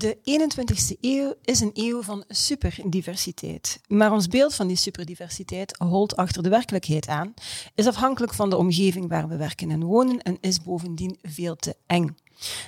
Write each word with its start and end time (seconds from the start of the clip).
De 0.00 0.16
21ste 0.16 1.00
eeuw 1.00 1.34
is 1.42 1.60
een 1.60 1.70
eeuw 1.74 2.02
van 2.02 2.24
superdiversiteit. 2.28 3.80
Maar 3.88 4.12
ons 4.12 4.28
beeld 4.28 4.54
van 4.54 4.66
die 4.66 4.76
superdiversiteit 4.76 5.76
holt 5.78 6.16
achter 6.16 6.42
de 6.42 6.48
werkelijkheid 6.48 7.08
aan, 7.08 7.34
is 7.74 7.86
afhankelijk 7.86 8.34
van 8.34 8.50
de 8.50 8.56
omgeving 8.56 9.08
waar 9.08 9.28
we 9.28 9.36
werken 9.36 9.70
en 9.70 9.84
wonen 9.84 10.22
en 10.22 10.38
is 10.40 10.62
bovendien 10.62 11.18
veel 11.22 11.56
te 11.56 11.76
eng. 11.86 12.16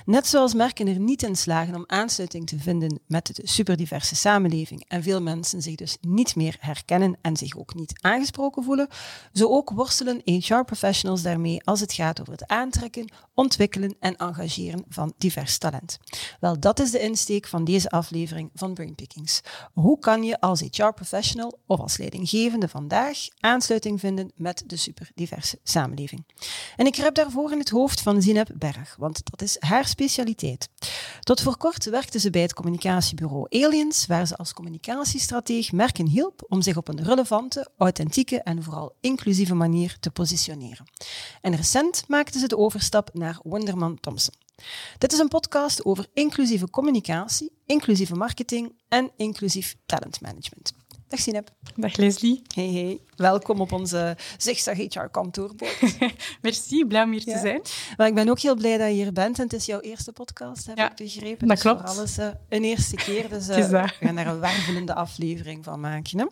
Net 0.05 0.27
zoals 0.27 0.53
merken 0.53 0.87
er 0.87 0.99
niet 0.99 1.23
in 1.23 1.35
slagen 1.35 1.75
om 1.75 1.83
aansluiting 1.87 2.47
te 2.47 2.59
vinden 2.59 2.99
met 3.07 3.35
de 3.35 3.41
superdiverse 3.47 4.15
samenleving 4.15 4.85
en 4.87 5.03
veel 5.03 5.21
mensen 5.21 5.61
zich 5.61 5.75
dus 5.75 5.97
niet 6.01 6.35
meer 6.35 6.57
herkennen 6.59 7.17
en 7.21 7.37
zich 7.37 7.57
ook 7.57 7.75
niet 7.75 7.93
aangesproken 8.01 8.63
voelen, 8.63 8.87
zo 9.33 9.47
ook 9.47 9.69
worstelen 9.69 10.21
HR-professionals 10.25 11.21
daarmee 11.21 11.63
als 11.63 11.79
het 11.79 11.93
gaat 11.93 12.21
over 12.21 12.33
het 12.33 12.47
aantrekken, 12.47 13.11
ontwikkelen 13.33 13.95
en 13.99 14.15
engageren 14.15 14.85
van 14.89 15.13
divers 15.17 15.57
talent. 15.57 15.97
Wel, 16.39 16.59
dat 16.59 16.79
is 16.79 16.91
de 16.91 16.99
insteek 16.99 17.47
van 17.47 17.63
deze 17.63 17.89
aflevering 17.89 18.49
van 18.53 18.73
Brainpickings. 18.73 19.41
Hoe 19.73 19.99
kan 19.99 20.23
je 20.23 20.39
als 20.39 20.61
HR-professional 20.71 21.59
of 21.65 21.79
als 21.79 21.97
leidinggevende 21.97 22.67
vandaag 22.67 23.17
aansluiting 23.39 23.99
vinden 23.99 24.31
met 24.35 24.63
de 24.67 24.75
superdiverse 24.75 25.59
samenleving? 25.63 26.25
En 26.75 26.85
ik 26.85 26.95
heb 26.95 27.15
daarvoor 27.15 27.51
in 27.51 27.59
het 27.59 27.69
hoofd 27.69 28.01
van 28.01 28.21
Zineb 28.21 28.49
Berg, 28.53 28.95
want 28.97 29.21
dat 29.29 29.41
is 29.41 29.57
haar 29.63 29.85
specialiteit. 29.85 30.69
Tot 31.19 31.41
voor 31.41 31.57
kort 31.57 31.85
werkte 31.85 32.19
ze 32.19 32.29
bij 32.29 32.41
het 32.41 32.53
communicatiebureau 32.53 33.45
Aliens, 33.49 34.05
waar 34.05 34.27
ze 34.27 34.37
als 34.37 34.53
communicatiestrateeg 34.53 35.71
merken 35.71 36.07
hielp 36.07 36.45
om 36.47 36.61
zich 36.61 36.77
op 36.77 36.87
een 36.87 37.03
relevante, 37.03 37.67
authentieke 37.77 38.41
en 38.41 38.63
vooral 38.63 38.95
inclusieve 39.01 39.53
manier 39.53 39.97
te 39.99 40.11
positioneren. 40.11 40.85
En 41.41 41.55
recent 41.55 42.03
maakte 42.07 42.39
ze 42.39 42.47
de 42.47 42.57
overstap 42.57 43.09
naar 43.13 43.39
Wonderman 43.43 43.99
Thompson. 43.99 44.33
Dit 44.97 45.13
is 45.13 45.19
een 45.19 45.27
podcast 45.27 45.85
over 45.85 46.07
inclusieve 46.13 46.69
communicatie, 46.69 47.51
inclusieve 47.65 48.15
marketing 48.15 48.75
en 48.87 49.11
inclusief 49.15 49.75
talentmanagement. 49.85 50.82
Dag 51.13 51.21
Sinep. 51.21 51.49
Dag 51.75 51.95
Leslie. 51.95 52.41
Hey, 52.55 52.71
hey. 52.71 52.99
Welkom 53.15 53.61
op 53.61 53.71
onze 53.71 54.17
Zigzag 54.37 54.77
HR 54.77 55.05
kantoorboot. 55.11 55.77
Merci, 56.41 56.85
blij 56.85 57.03
om 57.03 57.11
hier 57.11 57.23
te 57.23 57.37
zijn. 57.41 57.61
Maar 57.97 58.07
ik 58.07 58.13
ben 58.13 58.29
ook 58.29 58.39
heel 58.39 58.55
blij 58.55 58.77
dat 58.77 58.87
je 58.87 58.93
hier 58.93 59.13
bent 59.13 59.37
en 59.37 59.43
het 59.43 59.53
is 59.53 59.65
jouw 59.65 59.79
eerste 59.79 60.11
podcast, 60.11 60.65
heb 60.65 60.77
ja, 60.77 60.91
ik 60.91 60.95
begrepen. 60.95 61.47
Dat 61.47 61.49
dus 61.49 61.59
klopt. 61.61 61.79
voor 61.79 61.89
alles 61.89 62.17
uh, 62.17 62.27
een 62.49 62.63
eerste 62.63 62.95
keer, 62.95 63.29
dus 63.29 63.49
uh, 63.49 63.69
we 63.69 63.87
gaan 63.87 64.15
daar 64.15 64.27
een 64.27 64.39
wervelende 64.39 64.93
aflevering 64.93 65.63
van 65.63 65.79
maken. 65.79 66.19
Hè? 66.19 66.25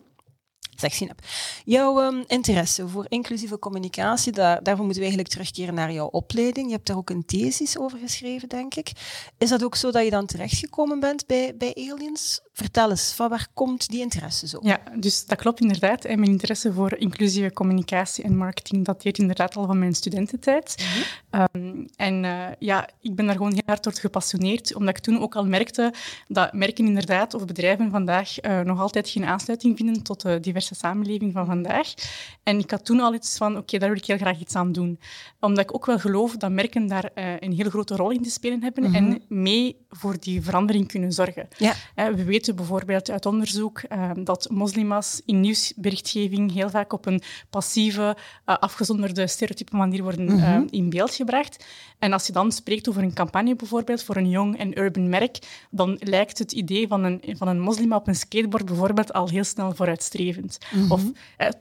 Zeg 0.76 0.92
Sinep. 0.92 1.20
Jouw 1.64 2.02
um, 2.02 2.24
interesse 2.26 2.88
voor 2.88 3.06
inclusieve 3.08 3.58
communicatie, 3.58 4.32
daar, 4.32 4.62
daarvoor 4.62 4.84
moeten 4.84 5.02
we 5.02 5.08
eigenlijk 5.08 5.28
terugkeren 5.28 5.74
naar 5.74 5.92
jouw 5.92 6.06
opleiding. 6.06 6.66
Je 6.66 6.72
hebt 6.72 6.86
daar 6.86 6.96
ook 6.96 7.10
een 7.10 7.24
thesis 7.24 7.78
over 7.78 7.98
geschreven, 7.98 8.48
denk 8.48 8.74
ik. 8.74 8.92
Is 9.38 9.48
dat 9.48 9.64
ook 9.64 9.74
zo 9.74 9.90
dat 9.90 10.04
je 10.04 10.10
dan 10.10 10.26
terechtgekomen 10.26 11.00
bent 11.00 11.26
bij, 11.26 11.56
bij 11.56 11.74
Aliens? 11.74 12.40
Vertel 12.62 12.90
eens, 12.90 13.12
van 13.12 13.28
waar 13.28 13.46
komt 13.54 13.88
die 13.88 14.00
interesse 14.00 14.48
zo? 14.48 14.58
Ja, 14.62 14.80
dus 14.96 15.26
dat 15.26 15.38
klopt 15.38 15.60
inderdaad. 15.60 16.04
En 16.04 16.18
mijn 16.18 16.30
interesse 16.30 16.72
voor 16.72 16.96
inclusieve 16.96 17.52
communicatie 17.52 18.24
en 18.24 18.36
marketing 18.36 18.84
dateert 18.84 19.18
inderdaad 19.18 19.56
al 19.56 19.66
van 19.66 19.78
mijn 19.78 19.94
studententijd. 19.94 20.74
Mm 20.78 21.02
-hmm. 21.30 21.46
um, 21.52 21.86
en 21.96 22.24
uh, 22.24 22.46
ja, 22.58 22.88
ik 23.00 23.14
ben 23.14 23.26
daar 23.26 23.34
gewoon 23.34 23.52
heel 23.52 23.62
hard 23.66 23.82
door 23.82 23.92
gepassioneerd, 23.92 24.74
omdat 24.74 24.96
ik 24.96 25.02
toen 25.02 25.20
ook 25.20 25.34
al 25.34 25.46
merkte 25.46 25.94
dat 26.28 26.52
merken 26.52 26.86
inderdaad, 26.86 27.34
of 27.34 27.44
bedrijven 27.44 27.90
vandaag, 27.90 28.44
uh, 28.44 28.60
nog 28.60 28.80
altijd 28.80 29.08
geen 29.08 29.24
aansluiting 29.24 29.76
vinden 29.76 30.02
tot 30.02 30.20
de 30.20 30.40
diverse 30.40 30.74
samenleving 30.74 31.32
van 31.32 31.46
vandaag. 31.46 31.94
En 32.42 32.58
ik 32.58 32.70
had 32.70 32.84
toen 32.84 33.00
al 33.00 33.14
iets 33.14 33.36
van, 33.36 33.50
oké, 33.50 33.60
okay, 33.60 33.80
daar 33.80 33.88
wil 33.88 33.98
ik 33.98 34.06
heel 34.06 34.16
graag 34.16 34.40
iets 34.40 34.54
aan 34.54 34.72
doen. 34.72 34.98
Omdat 35.40 35.64
ik 35.64 35.74
ook 35.74 35.86
wel 35.86 35.98
geloof 35.98 36.36
dat 36.36 36.50
merken 36.50 36.86
daar 36.86 37.10
uh, 37.14 37.24
een 37.38 37.52
heel 37.52 37.70
grote 37.70 37.96
rol 37.96 38.10
in 38.10 38.22
te 38.22 38.30
spelen 38.30 38.62
hebben 38.62 38.84
mm 38.84 38.94
-hmm. 38.94 39.12
en 39.12 39.22
mee 39.28 39.76
voor 39.88 40.16
die 40.20 40.42
verandering 40.42 40.88
kunnen 40.88 41.12
zorgen. 41.12 41.48
Ja. 41.58 41.74
we 41.94 42.24
weten 42.24 42.51
bijvoorbeeld 42.54 43.10
uit 43.10 43.26
onderzoek 43.26 43.82
uh, 43.88 44.10
dat 44.24 44.48
moslima's 44.50 45.22
in 45.24 45.40
nieuwsberichtgeving 45.40 46.52
heel 46.52 46.70
vaak 46.70 46.92
op 46.92 47.06
een 47.06 47.22
passieve, 47.50 48.16
uh, 48.46 48.56
afgezonderde, 48.56 49.26
stereotype 49.26 49.76
manier 49.76 50.02
worden 50.02 50.24
mm 50.24 50.38
-hmm. 50.38 50.62
uh, 50.62 50.68
in 50.70 50.90
beeld 50.90 51.14
gebracht. 51.14 51.64
En 51.98 52.12
als 52.12 52.26
je 52.26 52.32
dan 52.32 52.52
spreekt 52.52 52.88
over 52.88 53.02
een 53.02 53.14
campagne 53.14 53.56
bijvoorbeeld 53.56 54.02
voor 54.02 54.16
een 54.16 54.28
jong 54.28 54.58
en 54.58 54.78
urban 54.78 55.08
merk, 55.08 55.38
dan 55.70 55.96
lijkt 56.00 56.38
het 56.38 56.52
idee 56.52 56.86
van 56.86 57.04
een, 57.04 57.22
van 57.38 57.48
een 57.48 57.60
moslima 57.60 57.96
op 57.96 58.08
een 58.08 58.14
skateboard 58.14 58.64
bijvoorbeeld 58.64 59.12
al 59.12 59.28
heel 59.28 59.44
snel 59.44 59.74
vooruitstrevend. 59.74 60.58
Mm 60.70 60.80
-hmm. 60.80 60.92
Of 60.92 61.02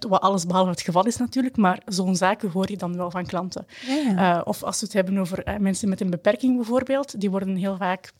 wat 0.09 0.21
alles 0.21 0.45
behalve 0.45 0.69
het 0.69 0.81
geval 0.81 1.05
is 1.05 1.17
natuurlijk, 1.17 1.57
maar 1.57 1.81
zo'n 1.85 2.15
zaken 2.15 2.49
hoor 2.49 2.69
je 2.69 2.77
dan 2.77 2.97
wel 2.97 3.11
van 3.11 3.25
klanten. 3.25 3.65
Ja. 3.87 4.41
of 4.41 4.63
als 4.63 4.79
we 4.79 4.85
het 4.85 4.95
hebben 4.95 5.17
over 5.17 5.57
mensen 5.59 5.89
met 5.89 6.01
een 6.01 6.09
beperking 6.09 6.55
bijvoorbeeld, 6.55 7.19
die 7.19 7.29
worden 7.29 7.55
heel 7.55 7.77
vaak 7.77 8.11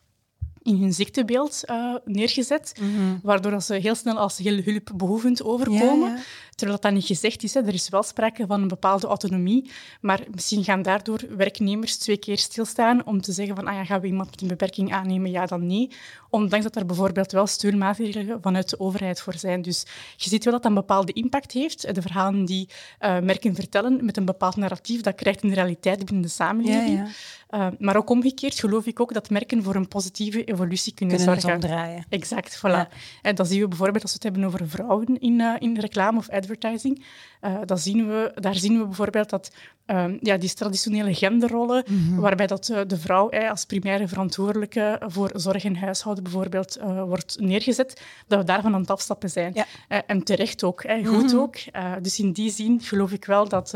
in 0.64 0.82
hun 0.82 0.94
ziektebeeld 0.94 1.62
uh, 1.66 1.96
neergezet, 2.06 2.74
mm 2.82 2.96
-hmm. 2.96 3.20
waardoor 3.24 3.62
ze 3.62 3.74
heel 3.74 3.96
snel 3.96 4.18
als 4.18 4.38
heel 4.38 4.62
hulpbehoevend 4.64 5.44
overkomen. 5.44 6.10
Ja, 6.10 6.16
ja. 6.16 6.22
Terwijl 6.56 6.80
dat 6.82 6.92
niet 6.92 7.06
gezegd 7.06 7.44
is. 7.44 7.54
Hè. 7.54 7.62
Er 7.62 7.74
is 7.74 7.90
wel 7.90 8.04
sprake 8.04 8.46
van 8.48 8.62
een 8.62 8.68
bepaalde 8.68 9.08
autonomie, 9.08 9.72
maar 10.02 10.24
misschien 10.32 10.64
gaan 10.64 10.82
daardoor 10.82 11.20
werknemers 11.38 11.98
twee 11.98 12.18
keer 12.18 12.38
stilstaan 12.38 13.06
om 13.06 13.22
te 13.22 13.32
zeggen 13.32 13.56
van 13.56 13.68
ah 13.68 13.74
ja, 13.74 13.86
gaan 13.86 14.02
we 14.02 14.08
iemand 14.08 14.32
met 14.32 14.42
een 14.42 14.48
beperking 14.48 14.94
aannemen, 14.94 15.32
ja 15.32 15.46
dan 15.46 15.66
nee. 15.66 15.90
Ondanks 16.30 16.66
dat 16.66 16.76
er 16.76 16.86
bijvoorbeeld 16.86 17.32
wel 17.32 17.48
steunmaatregelen 17.48 18.42
vanuit 18.42 18.70
de 18.70 18.80
overheid 18.80 19.22
voor 19.22 19.34
zijn. 19.34 19.62
Dus 19.62 19.86
je 20.16 20.30
ziet 20.30 20.44
wel 20.44 20.54
dat 20.54 20.62
dat 20.62 20.72
een 20.72 20.78
bepaalde 20.78 21.14
impact 21.14 21.52
heeft. 21.52 21.96
De 21.96 22.02
verhalen 22.02 22.46
die 22.46 22.70
uh, 23.00 23.20
merken 23.20 23.56
vertellen 23.56 24.06
met 24.06 24.18
een 24.18 24.26
bepaald 24.26 24.56
narratief, 24.56 25.02
dat 25.02 25.16
krijgt 25.16 25.44
een 25.44 25.54
realiteit 25.54 26.06
binnen 26.06 26.24
de 26.24 26.30
samenleving. 26.30 26.98
Ja, 26.98 27.08
uh, 27.52 27.68
maar 27.80 27.96
ook 27.96 28.10
omgekeerd 28.10 28.60
geloof 28.60 28.86
ik 28.86 29.00
ook 29.00 29.14
dat 29.14 29.30
merken 29.30 29.64
voor 29.64 29.76
een 29.76 29.88
positieve 29.88 30.44
evolutie 30.44 30.94
kunnen, 30.94 31.18
kunnen 31.18 31.42
zorgen. 31.42 31.62
omdraaien. 31.62 32.06
Exact, 32.10 32.58
voilà. 32.58 32.94
En 33.22 33.36
dat 33.36 33.48
zien 33.48 33.62
we 33.62 33.68
bijvoorbeeld 33.68 34.04
als 34.04 34.12
we 34.12 34.20
het 34.22 34.36
hebben 34.36 34.44
over 34.44 34.70
vrouwen 34.70 35.20
in, 35.20 35.40
uh, 35.40 35.56
in 35.60 35.80
reclame 35.80 36.18
of 36.18 36.30
advertising. 36.30 37.04
Uh, 37.42 37.58
dat 37.66 37.80
zien 37.80 38.08
we, 38.08 38.32
daar 38.36 38.56
zien 38.56 38.78
we 38.78 38.86
bijvoorbeeld 38.86 39.30
dat 39.30 39.52
um, 39.86 40.18
ja, 40.22 40.38
die 40.38 40.54
traditionele 40.54 41.14
genderrollen, 41.14 41.84
Mhm. 41.88 41.96
mm 41.96 42.08
-hmm. 42.08 42.20
waarbij 42.20 42.48
dat, 42.48 42.66
de 42.88 42.98
vrouw 42.98 43.30
eh, 43.30 43.50
als 43.50 43.66
primaire 43.66 44.08
verantwoordelijke 44.08 45.02
voor 45.06 45.32
zorg 45.34 45.64
en 45.64 45.76
huishouden 45.76 46.24
bijvoorbeeld 46.24 46.80
wordt 47.06 47.38
neergezet, 47.40 48.02
dat 48.28 48.40
we 48.40 48.46
daarvan 48.46 48.74
aan 48.74 48.82
het 48.82 48.90
afstappen 48.90 49.30
zijn. 49.30 49.54
Ja. 49.54 49.66
En 50.06 50.24
terecht 50.24 50.64
ook, 50.64 50.82
eh, 50.82 50.96
goed 50.96 51.06
Mhm. 51.06 51.22
mm 51.22 51.28
-hmm. 51.28 51.40
ook. 51.40 51.58
dus 52.02 52.20
in 52.20 52.32
die 52.32 52.52
zin 52.52 52.82
geloof 52.82 53.12
ik 53.12 53.26
wel 53.26 53.48
dat 53.48 53.74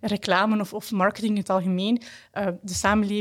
reclame 0.00 0.60
of, 0.60 0.72
of, 0.72 0.90
marketing 0.90 1.32
in 1.32 1.38
het 1.40 1.50
algemeen 1.50 2.02
de 2.62 2.74
samenleving 2.74 3.11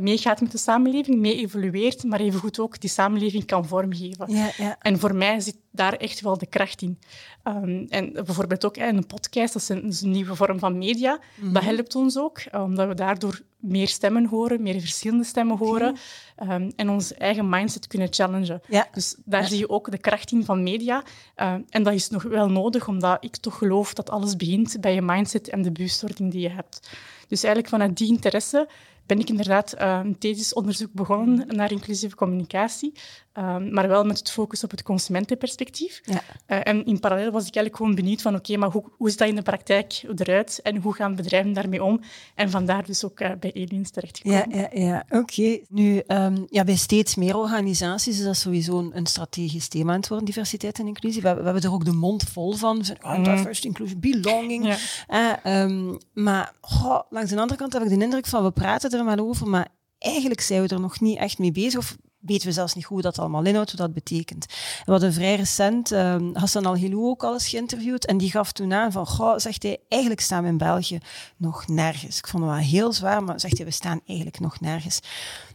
meegaat 0.00 0.40
met 0.40 0.52
de 0.52 0.58
samenleving, 0.58 1.18
mee 1.18 1.36
evolueert, 1.36 2.04
maar 2.04 2.20
evengoed 2.20 2.58
ook 2.58 2.80
die 2.80 2.90
samenleving 2.90 3.44
kan 3.44 3.66
vormgeven. 3.66 4.32
Ja, 4.34 4.50
ja. 4.56 4.76
En 4.80 4.98
voor 4.98 5.14
mij 5.14 5.40
zit 5.40 5.56
daar 5.70 5.92
echt 5.92 6.20
wel 6.20 6.38
de 6.38 6.46
kracht 6.46 6.82
in. 6.82 6.98
Um, 7.44 7.86
en 7.88 8.12
bijvoorbeeld 8.12 8.64
ook 8.64 8.76
een 8.76 9.06
podcast, 9.06 9.52
dat 9.52 9.62
is 9.62 9.68
een, 9.68 9.82
dat 9.82 9.92
is 9.92 10.00
een 10.00 10.10
nieuwe 10.10 10.34
vorm 10.34 10.58
van 10.58 10.78
media. 10.78 11.12
Mhm. 11.12 11.22
Mm 11.34 11.44
-hmm. 11.44 11.52
Dat 11.52 11.62
helpt 11.62 11.94
ons 11.94 12.18
ook, 12.18 12.40
omdat 12.52 12.88
we 12.88 12.94
daardoor 12.94 13.40
meer 13.64 13.88
stemmen 13.88 14.26
horen, 14.26 14.62
meer 14.62 14.80
verschillende 14.80 15.24
stemmen 15.24 15.56
horen 15.56 15.96
okay. 16.36 16.54
um, 16.56 16.72
en 16.76 16.88
onze 16.90 17.14
eigen 17.14 17.48
mindset 17.48 17.86
kunnen 17.86 18.12
challengen. 18.12 18.60
Ja. 18.68 18.88
Dus 18.92 19.16
daar 19.24 19.42
ja. 19.42 19.48
zie 19.48 19.58
je 19.58 19.68
ook 19.68 19.90
de 19.90 19.98
kracht 19.98 20.32
in 20.32 20.44
van 20.44 20.62
media. 20.62 21.02
Uh, 21.36 21.54
en 21.68 21.82
dat 21.82 21.92
is 21.92 22.08
nog 22.08 22.22
wel 22.22 22.48
nodig, 22.48 22.88
omdat 22.88 23.24
ik 23.24 23.36
toch 23.36 23.58
geloof 23.58 23.94
dat 23.94 24.10
alles 24.10 24.36
begint 24.36 24.76
bij 24.80 24.94
je 24.94 25.02
mindset 25.02 25.48
en 25.48 25.62
de 25.62 25.72
bewustwording 25.72 26.30
die 26.30 26.40
je 26.40 26.50
hebt. 26.50 26.90
Dus 27.28 27.42
eigenlijk 27.42 27.74
vanuit 27.74 27.96
die 27.96 28.08
interesse 28.08 28.68
ben 29.06 29.18
ik 29.18 29.28
inderdaad 29.28 29.74
een 29.76 30.18
thesisonderzoek 30.18 30.92
begonnen 30.92 31.46
naar 31.56 31.70
inclusieve 31.70 32.16
communicatie, 32.16 32.92
uh, 33.38 33.56
maar 33.70 33.88
wel 33.88 34.04
met 34.04 34.18
het 34.18 34.30
focus 34.30 34.64
op 34.64 34.70
het 34.70 34.82
consumentenperspectief. 34.82 36.00
Ja. 36.04 36.14
Uh, 36.14 36.58
en 36.62 36.84
in 36.84 37.00
parallel 37.00 37.30
was 37.30 37.46
ik 37.46 37.54
eigenlijk 37.54 37.76
gewoon 37.76 37.94
benieuwd 37.94 38.22
van 38.22 38.34
oké, 38.34 38.40
okay, 38.42 38.56
maar 38.56 38.70
hoe, 38.70 38.84
hoe 38.96 39.08
is 39.08 39.16
dat 39.16 39.28
in 39.28 39.34
de 39.34 39.42
praktijk 39.42 40.04
eruit 40.14 40.60
en 40.62 40.76
hoe 40.76 40.94
gaan 40.94 41.14
bedrijven 41.14 41.52
daarmee 41.52 41.84
om? 41.84 42.00
En 42.34 42.50
vandaar 42.50 42.84
dus 42.84 43.04
ook 43.04 43.16
bij 43.16 43.52
Aliens 43.54 43.90
terechtgekomen. 43.90 44.50
Ja, 44.50 44.68
ja, 44.72 44.84
ja. 44.86 45.04
oké. 45.08 45.18
Okay. 45.18 45.64
Nu, 45.68 46.02
um, 46.06 46.46
ja, 46.48 46.64
bij 46.64 46.76
steeds 46.76 47.14
meer 47.14 47.36
organisaties 47.36 48.18
is 48.18 48.24
dat 48.24 48.36
sowieso 48.36 48.78
een, 48.78 48.90
een 48.96 49.06
strategisch 49.06 49.68
thema 49.68 49.92
aan 49.92 49.98
het 49.98 50.08
worden, 50.08 50.26
diversiteit 50.26 50.78
en 50.78 50.86
inclusie. 50.86 51.22
We, 51.22 51.34
we 51.34 51.42
hebben 51.42 51.62
er 51.62 51.72
ook 51.72 51.84
de 51.84 51.92
mond 51.92 52.22
vol 52.22 52.52
van. 52.52 52.84
Oh, 53.02 53.24
diversity, 53.24 53.66
inclusion, 53.66 54.00
belonging. 54.00 54.76
Ja. 55.08 55.62
Um, 55.62 55.98
maar 56.12 56.52
oh, 56.60 57.00
langs 57.10 57.30
de 57.30 57.40
andere 57.40 57.58
kant 57.58 57.72
heb 57.72 57.82
ik 57.82 57.88
de 57.88 58.04
indruk 58.04 58.26
van, 58.26 58.42
we 58.44 58.50
praten 58.50 58.90
er 58.98 59.04
maar 59.04 59.20
over, 59.20 59.48
maar 59.48 59.68
eigenlijk 59.98 60.40
zijn 60.40 60.62
we 60.62 60.68
er 60.68 60.80
nog 60.80 61.00
niet 61.00 61.18
echt 61.18 61.38
mee 61.38 61.52
bezig. 61.52 61.78
Of 61.78 61.96
weten 62.18 62.46
we 62.46 62.52
zelfs 62.52 62.74
niet 62.74 62.84
hoe 62.84 63.00
dat 63.00 63.18
allemaal 63.18 63.44
inhoudt, 63.44 63.70
wat 63.70 63.80
dat 63.80 63.94
betekent. 63.94 64.46
En 64.46 64.84
we 64.84 64.90
hadden 64.90 65.12
vrij 65.12 65.34
recent 65.34 65.90
um, 65.90 66.36
Hassan 66.36 66.66
Al-Hilou 66.66 67.04
ook 67.04 67.24
al 67.24 67.32
eens 67.32 67.48
geïnterviewd 67.48 68.06
en 68.06 68.18
die 68.18 68.30
gaf 68.30 68.52
toen 68.52 68.72
aan 68.72 68.92
van, 68.92 69.06
goh, 69.06 69.38
zegt 69.38 69.62
hij, 69.62 69.78
eigenlijk 69.88 70.20
staan 70.20 70.42
we 70.42 70.48
in 70.48 70.58
België 70.58 70.98
nog 71.36 71.68
nergens. 71.68 72.18
Ik 72.18 72.26
vond 72.26 72.42
het 72.42 72.52
wel 72.52 72.62
heel 72.62 72.92
zwaar, 72.92 73.24
maar 73.24 73.40
zegt 73.40 73.56
hij, 73.56 73.66
we 73.66 73.72
staan 73.72 74.00
eigenlijk 74.06 74.40
nog 74.40 74.60
nergens. 74.60 75.00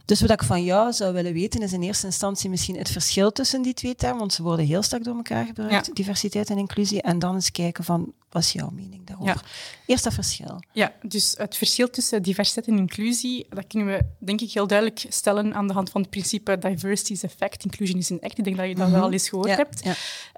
Dus 0.04 0.20
wat 0.20 0.30
ik 0.30 0.42
van 0.42 0.64
jou 0.64 0.92
zou 0.92 1.12
willen 1.12 1.32
weten 1.32 1.62
is 1.62 1.72
in 1.72 1.82
eerste 1.82 2.06
instantie 2.06 2.50
misschien 2.50 2.76
het 2.76 2.90
verschil 2.90 3.32
tussen 3.32 3.62
die 3.62 3.74
twee 3.74 3.94
termen, 3.94 4.18
want 4.18 4.32
ze 4.32 4.42
worden 4.42 4.66
heel 4.66 4.82
sterk 4.82 5.04
door 5.04 5.16
elkaar 5.16 5.46
gebruikt, 5.46 5.94
diversiteit 5.94 6.50
en 6.50 6.58
inclusie. 6.58 7.02
En 7.02 7.18
dan 7.18 7.34
eens 7.34 7.50
kijken 7.50 7.84
van, 7.84 8.12
wat 8.30 8.42
is 8.42 8.52
jouw 8.52 8.70
mening 8.70 9.06
daarover? 9.06 9.34
Ja. 9.34 9.48
Eerst 9.86 10.04
dat 10.04 10.14
verschil. 10.14 10.62
Ja, 10.72 10.92
dus 11.02 11.34
het 11.38 11.56
verschil 11.56 11.90
tussen 11.90 12.22
diversiteit 12.22 12.66
en 12.66 12.78
inclusie, 12.78 13.46
dat 13.48 13.66
kunnen 13.66 13.88
we 13.88 14.04
denk 14.18 14.40
ik 14.40 14.50
heel 14.50 14.66
duidelijk 14.66 15.06
stellen 15.08 15.54
aan 15.54 15.66
de 15.66 15.72
hand 15.72 15.90
van 15.90 16.00
het 16.00 16.10
principe 16.10 16.58
diversity 16.58 17.12
is 17.12 17.22
effect, 17.22 17.64
inclusion 17.64 17.98
is 17.98 18.10
an 18.10 18.20
act. 18.20 18.38
Ik 18.38 18.44
denk 18.44 18.56
dat 18.56 18.68
je 18.68 18.74
dat 18.74 18.90
wel 18.90 19.12
eens 19.12 19.28
gehoord 19.28 19.56
hebt. 19.56 19.84
Ja. 19.84 19.94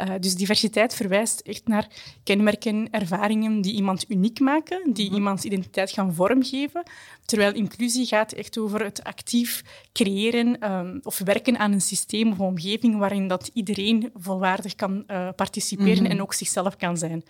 Uh, 0.07 0.15
dus 0.21 0.35
diversiteit 0.35 0.95
verwijst 0.95 1.41
echt 1.41 1.67
naar 1.67 1.87
kenmerken, 2.23 2.91
ervaringen 2.91 3.61
die 3.61 3.75
iemand 3.75 4.05
uniek 4.09 4.41
maken, 4.41 4.93
die 4.93 5.11
mm 5.11 5.21
iemands 5.23 5.45
identiteit 5.45 5.91
gaan 5.91 6.15
vormgeven. 6.15 6.83
Terwijl 7.25 7.55
inclusie 7.55 8.07
gaat 8.07 8.33
echt 8.33 8.59
over 8.59 8.85
het 8.85 9.03
actief 9.05 9.63
creëren 9.93 10.73
um, 10.73 11.01
of 11.03 11.19
werken 11.19 11.59
aan 11.59 11.73
een 11.73 11.81
systeem 11.81 12.33
of 12.33 12.39
omgeving 12.39 12.99
waarin 12.99 13.29
dat 13.29 13.51
iedereen 13.53 14.11
volwaardig 14.15 14.75
kan 14.75 15.05
uh, 15.07 15.29
participeren 15.37 16.03
mhm. 16.03 16.13
en 16.13 16.23
ook 16.23 16.35
zichzelf 16.35 16.77
kan 16.77 16.97
zijn. 16.99 17.25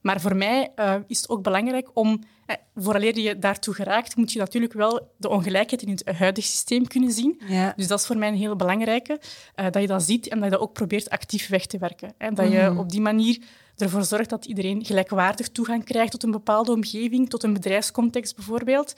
Maar 0.00 0.20
voor 0.20 0.36
mij 0.36 0.72
uh, 0.76 0.94
is 1.06 1.20
het 1.20 1.28
ook 1.28 1.42
belangrijk 1.42 1.88
om, 1.94 2.22
eh, 2.46 2.56
vooraleer 2.74 3.18
je 3.18 3.38
daartoe 3.38 3.74
geraakt, 3.74 4.16
moet 4.16 4.32
je 4.32 4.38
natuurlijk 4.38 4.72
wel 4.72 5.12
de 5.16 5.28
ongelijkheid 5.28 5.82
in 5.82 5.90
het 5.90 6.18
huidige 6.18 6.48
systeem 6.48 6.86
kunnen 6.86 7.12
zien. 7.12 7.40
Ja. 7.46 7.72
Dus 7.76 7.86
dat 7.86 7.98
is 7.98 8.06
voor 8.06 8.16
mij 8.16 8.28
een 8.28 8.34
heel 8.34 8.56
belangrijke, 8.56 9.20
uh, 9.56 9.66
dat 9.70 9.82
je 9.82 9.88
dat 9.88 10.02
ziet 10.02 10.28
en 10.28 10.36
dat 10.36 10.44
je 10.44 10.50
dat 10.50 10.60
ook 10.60 10.72
probeert 10.72 11.10
actief 11.10 11.48
weg 11.48 11.66
te 11.66 11.78
werken. 11.78 12.14
En 12.18 12.34
dat 12.34 12.52
je 12.52 12.60
mhm. 12.60 12.78
op 12.78 12.90
die 12.90 13.00
manier 13.00 13.42
ervoor 13.76 14.04
zorgt 14.04 14.30
dat 14.30 14.44
iedereen 14.44 14.84
gelijkwaardig 14.84 15.48
toegang 15.48 15.84
krijgt 15.84 16.10
tot 16.10 16.22
een 16.22 16.30
bepaalde 16.30 16.72
omgeving, 16.72 17.30
tot 17.30 17.42
een 17.42 17.52
bedrijfscontext 17.52 18.36
bijvoorbeeld. 18.36 18.94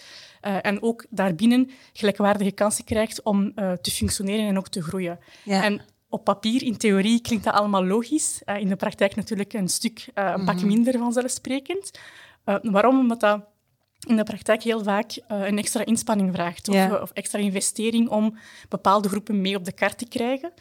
Uh, 0.46 0.56
en 0.62 0.82
ook 0.82 1.06
daarbinnen 1.10 1.70
gelijkwaardige 1.92 2.50
kansen 2.50 2.84
krijgt 2.84 3.22
om 3.22 3.54
te 3.54 3.90
functioneren 3.90 4.46
en 4.46 4.58
ook 4.58 4.68
te 4.68 4.82
groeien. 4.82 5.18
Ja. 5.44 5.64
En 5.64 5.80
op 6.10 6.24
papier, 6.24 6.62
in 6.62 6.76
theorie, 6.76 7.20
klinkt 7.20 7.44
dat 7.44 7.54
allemaal 7.54 7.84
logisch. 7.84 8.42
Uh, 8.46 8.58
in 8.58 8.68
de 8.68 8.76
praktijk 8.76 9.16
natuurlijk 9.16 9.52
een 9.52 9.68
stuk, 9.68 10.06
een 10.14 10.44
pak 10.44 10.56
mhm. 10.56 10.66
minder 10.66 10.98
vanzelfsprekend. 10.98 11.90
waarom? 12.62 12.98
Omdat 12.98 13.20
dat 13.20 13.40
in 14.06 14.16
de 14.16 14.22
praktijk 14.22 14.62
heel 14.62 14.82
vaak 14.82 15.20
een 15.28 15.58
extra 15.58 15.84
inspanning 15.84 16.34
vraagt 16.34 16.68
of, 16.68 16.74
ja. 16.74 17.00
of, 17.00 17.10
extra 17.10 17.38
investering 17.38 18.08
om 18.08 18.38
bepaalde 18.68 19.08
groepen 19.08 19.40
mee 19.40 19.56
op 19.56 19.64
de 19.64 19.72
kaart 19.72 19.98
te 19.98 20.08
krijgen. 20.08 20.52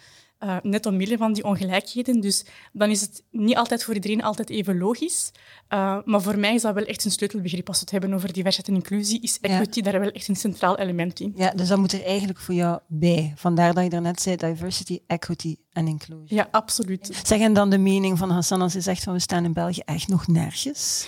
Uh, 0.43 0.57
net 0.61 0.85
omwille 0.85 1.17
van 1.17 1.33
die 1.33 1.43
ongelijkheden. 1.43 2.21
Dus 2.21 2.45
dan 2.73 2.89
is 2.89 3.01
het 3.01 3.23
niet 3.31 3.55
altijd 3.55 3.83
voor 3.83 3.93
iedereen 3.93 4.23
altijd 4.23 4.49
even 4.49 4.77
logisch. 4.77 5.31
Uh, 5.69 5.97
maar 6.05 6.21
voor 6.21 6.37
mij 6.37 6.53
is 6.53 6.61
dat 6.61 6.73
wel 6.73 6.83
echt 6.83 7.05
een 7.05 7.11
sleutelbegrip. 7.11 7.67
Als 7.67 7.77
we 7.77 7.83
het 7.83 7.91
hebben 7.91 8.13
over 8.13 8.33
diversiteit 8.33 8.67
en 8.67 8.75
inclusie, 8.75 9.21
is 9.21 9.39
equity 9.41 9.81
daar 9.81 9.99
wel 9.99 10.09
echt 10.11 10.27
een 10.27 10.35
centraal 10.35 10.77
element 10.77 11.19
in. 11.19 11.33
Ja, 11.35 11.51
dus 11.51 11.67
dat 11.67 11.77
moet 11.77 11.93
er 11.93 12.03
eigenlijk 12.03 12.39
voor 12.39 12.55
jou 12.55 12.79
bij. 12.87 13.33
Vandaar 13.35 13.73
dat 13.73 13.83
je 13.83 13.89
daarnet 13.89 14.21
zei, 14.21 14.35
diversity, 14.35 14.99
equity 15.07 15.55
en 15.71 15.87
inclusie. 15.87 16.35
Ja, 16.35 16.47
absoluut. 16.51 17.21
Zeg 17.23 17.39
en 17.39 17.53
dan 17.53 17.69
de 17.69 17.77
mening 17.77 18.17
van 18.17 18.29
Hassan 18.29 18.61
als 18.61 18.73
hij 18.73 18.81
zegt 18.81 19.03
van 19.03 19.13
we 19.13 19.19
staan 19.19 19.45
in 19.45 19.53
België 19.53 19.81
echt 19.85 20.07
nog 20.07 20.27
nergens? 20.27 21.07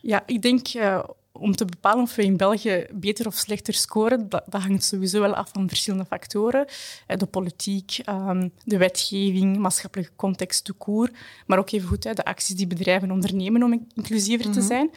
Ja, 0.00 0.22
ik 0.26 0.42
denk... 0.42 0.74
Uh, 0.74 1.04
om 1.32 1.56
te 1.56 1.64
bepalen 1.64 2.02
of 2.02 2.14
we 2.14 2.22
in 2.22 2.36
België 2.36 2.86
beter 2.92 3.26
of 3.26 3.34
slechter 3.34 3.74
scoren, 3.74 4.28
dat, 4.28 4.44
dat 4.48 4.62
hangt 4.62 4.84
sowieso 4.84 5.20
wel 5.20 5.34
af 5.34 5.50
van 5.52 5.68
verschillende 5.68 6.04
factoren. 6.04 6.66
De 7.06 7.26
politiek, 7.26 7.98
ehm, 8.04 8.48
de 8.64 8.76
wetgeving, 8.76 9.58
maatschappelijke 9.58 10.12
context, 10.16 10.66
de 10.66 10.72
koer, 10.72 11.10
maar 11.46 11.58
ook 11.58 11.70
even 11.70 11.88
goed 11.88 12.02
de 12.02 12.24
acties 12.24 12.56
die 12.56 12.66
bedrijven 12.66 13.10
ondernemen 13.10 13.62
om 13.62 13.86
inclusiever 13.94 14.50
te 14.50 14.58
mhm. 14.58 14.66
zijn. 14.66 14.90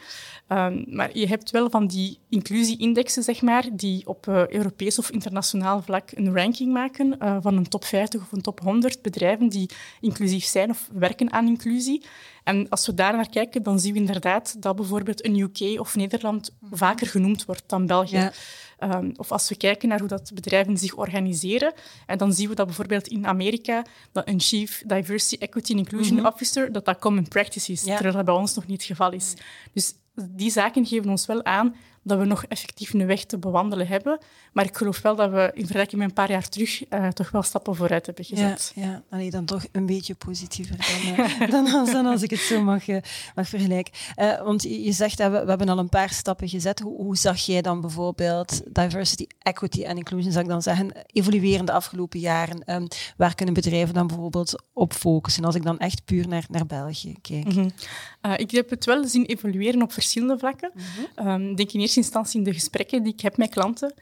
Um, 0.48 0.84
maar 0.88 1.18
je 1.18 1.26
hebt 1.26 1.50
wel 1.50 1.70
van 1.70 1.86
die 1.86 2.18
inclusieindexen, 2.28 3.22
zeg 3.22 3.42
maar, 3.42 3.64
die 3.72 4.06
op 4.06 4.26
uh, 4.26 4.48
Europees 4.48 4.98
of 4.98 5.10
internationaal 5.10 5.82
vlak 5.82 6.10
een 6.14 6.34
ranking 6.34 6.72
maken 6.72 7.16
uh, 7.22 7.36
van 7.40 7.56
een 7.56 7.68
top 7.68 7.84
50 7.84 8.20
of 8.20 8.32
een 8.32 8.40
top 8.40 8.60
100 8.60 9.02
bedrijven 9.02 9.48
die 9.48 9.70
inclusief 10.00 10.44
zijn 10.44 10.70
of 10.70 10.88
werken 10.92 11.32
aan 11.32 11.46
inclusie. 11.46 12.04
En 12.44 12.68
als 12.68 12.86
we 12.86 12.94
daar 12.94 13.12
naar 13.12 13.28
kijken, 13.28 13.62
dan 13.62 13.80
zien 13.80 13.92
we 13.92 13.98
inderdaad 13.98 14.62
dat 14.62 14.76
bijvoorbeeld 14.76 15.24
een 15.24 15.38
UK 15.38 15.80
of 15.80 15.96
Nederland 15.96 16.25
vaker 16.70 17.06
genoemd 17.06 17.44
wordt 17.44 17.62
dan 17.66 17.86
België. 17.86 18.30
Um, 18.80 19.12
of 19.16 19.32
als 19.32 19.48
we 19.48 19.56
kijken 19.56 19.88
naar 19.88 19.98
hoe 19.98 20.08
dat 20.08 20.30
bedrijven 20.34 20.78
zich 20.78 20.94
organiseren, 20.94 21.72
en 22.06 22.18
dan 22.18 22.32
zien 22.32 22.48
we 22.48 22.54
dat 22.54 22.66
bijvoorbeeld 22.66 23.06
in 23.06 23.26
Amerika 23.26 23.84
dat 24.12 24.28
een 24.28 24.40
Chief 24.40 24.82
Diversity, 24.86 25.42
Equity 25.44 25.72
and 25.72 25.80
Inclusion 25.80 26.16
mhm. 26.16 26.26
Officer, 26.26 26.72
dat 26.72 26.84
dat 26.84 26.98
common 26.98 27.28
practice 27.28 27.72
is, 27.72 27.82
terwijl 27.82 28.12
dat 28.12 28.24
bij 28.24 28.34
ons 28.34 28.54
nog 28.54 28.66
niet 28.66 28.76
het 28.76 28.86
geval 28.86 29.12
is. 29.12 29.34
Dus 29.72 29.94
die 30.14 30.50
zaken 30.50 30.86
geven 30.86 31.10
ons 31.10 31.26
wel 31.26 31.44
aan 31.44 31.74
dat 32.06 32.18
we 32.18 32.24
nog 32.24 32.44
effectief 32.44 32.92
een 32.92 33.06
weg 33.06 33.24
te 33.24 33.38
bewandelen 33.38 33.86
hebben. 33.86 34.18
Maar 34.52 34.64
ik 34.64 34.76
geloof 34.76 35.02
wel 35.02 35.16
dat 35.16 35.30
we 35.30 35.50
in 35.54 35.64
vergelijking 35.64 36.00
met 36.00 36.08
een 36.08 36.14
paar 36.14 36.30
jaar 36.30 36.48
terug 36.48 36.90
uh, 36.90 37.08
toch 37.08 37.30
wel 37.30 37.42
stappen 37.42 37.76
vooruit 37.76 38.06
hebben 38.06 38.24
gezet. 38.24 38.72
Ja, 38.74 39.02
ja. 39.10 39.30
dan 39.30 39.44
toch 39.44 39.64
een 39.72 39.86
beetje 39.86 40.14
positiever 40.14 40.76
dan, 40.76 41.26
uh, 41.26 41.50
dan, 41.54 41.72
als, 41.74 41.92
dan, 41.92 42.06
als, 42.06 42.22
ik 42.22 42.30
het 42.30 42.40
zo 42.40 42.62
mag, 42.62 42.88
uh, 42.88 42.96
mag 43.34 43.48
vergelijken. 43.48 43.92
want 44.44 44.62
je 44.62 44.92
zegt 44.92 45.18
dat 45.18 45.32
we, 45.32 45.42
we 45.42 45.48
hebben 45.48 45.68
al 45.68 45.78
een 45.78 45.88
paar 45.88 46.10
stappen 46.10 46.48
gezet. 46.48 46.80
Hoe, 46.80 46.96
hoe, 46.96 47.16
zag 47.16 47.38
jij 47.38 47.62
dan 47.62 47.80
bijvoorbeeld 47.80 48.62
diversity, 48.72 49.26
equity 49.38 49.82
en 49.82 49.96
inclusion, 49.96 50.32
zou 50.32 50.44
ik 50.44 50.50
dan 50.50 50.62
zeggen, 50.62 50.92
evolueren 51.06 51.66
de 51.66 51.72
afgelopen 51.72 52.20
jaren? 52.20 52.74
Um, 52.74 52.88
waar 53.16 53.34
kunnen 53.34 53.54
bedrijven 53.54 53.94
dan 53.94 54.06
bijvoorbeeld 54.06 54.62
op 54.72 54.92
focussen? 54.92 55.44
Als 55.44 55.54
ik 55.54 55.62
dan 55.62 55.78
echt 55.78 56.04
puur 56.04 56.28
naar, 56.28 56.44
naar 56.48 56.66
België 56.66 57.14
kijk. 57.22 57.44
Mm 57.44 57.52
-hmm. 57.52 58.32
ik 58.36 58.50
heb 58.50 58.70
het 58.70 58.84
wel 58.84 59.04
zien 59.04 59.24
evolueren 59.24 59.82
op 59.82 59.92
verschillende 59.92 60.38
vlakken. 60.38 60.70
Mm 60.74 60.82
-hmm. 61.14 61.28
um, 61.28 61.54
denk 61.54 61.72
in 61.72 61.80
eerste 61.80 61.95
instantie 62.00 62.38
in 62.38 62.44
de 62.44 62.52
gesprekken 62.52 63.02
die 63.02 63.12
ik 63.12 63.20
heb 63.20 63.36
met 63.36 63.50
klanten. 63.50 63.94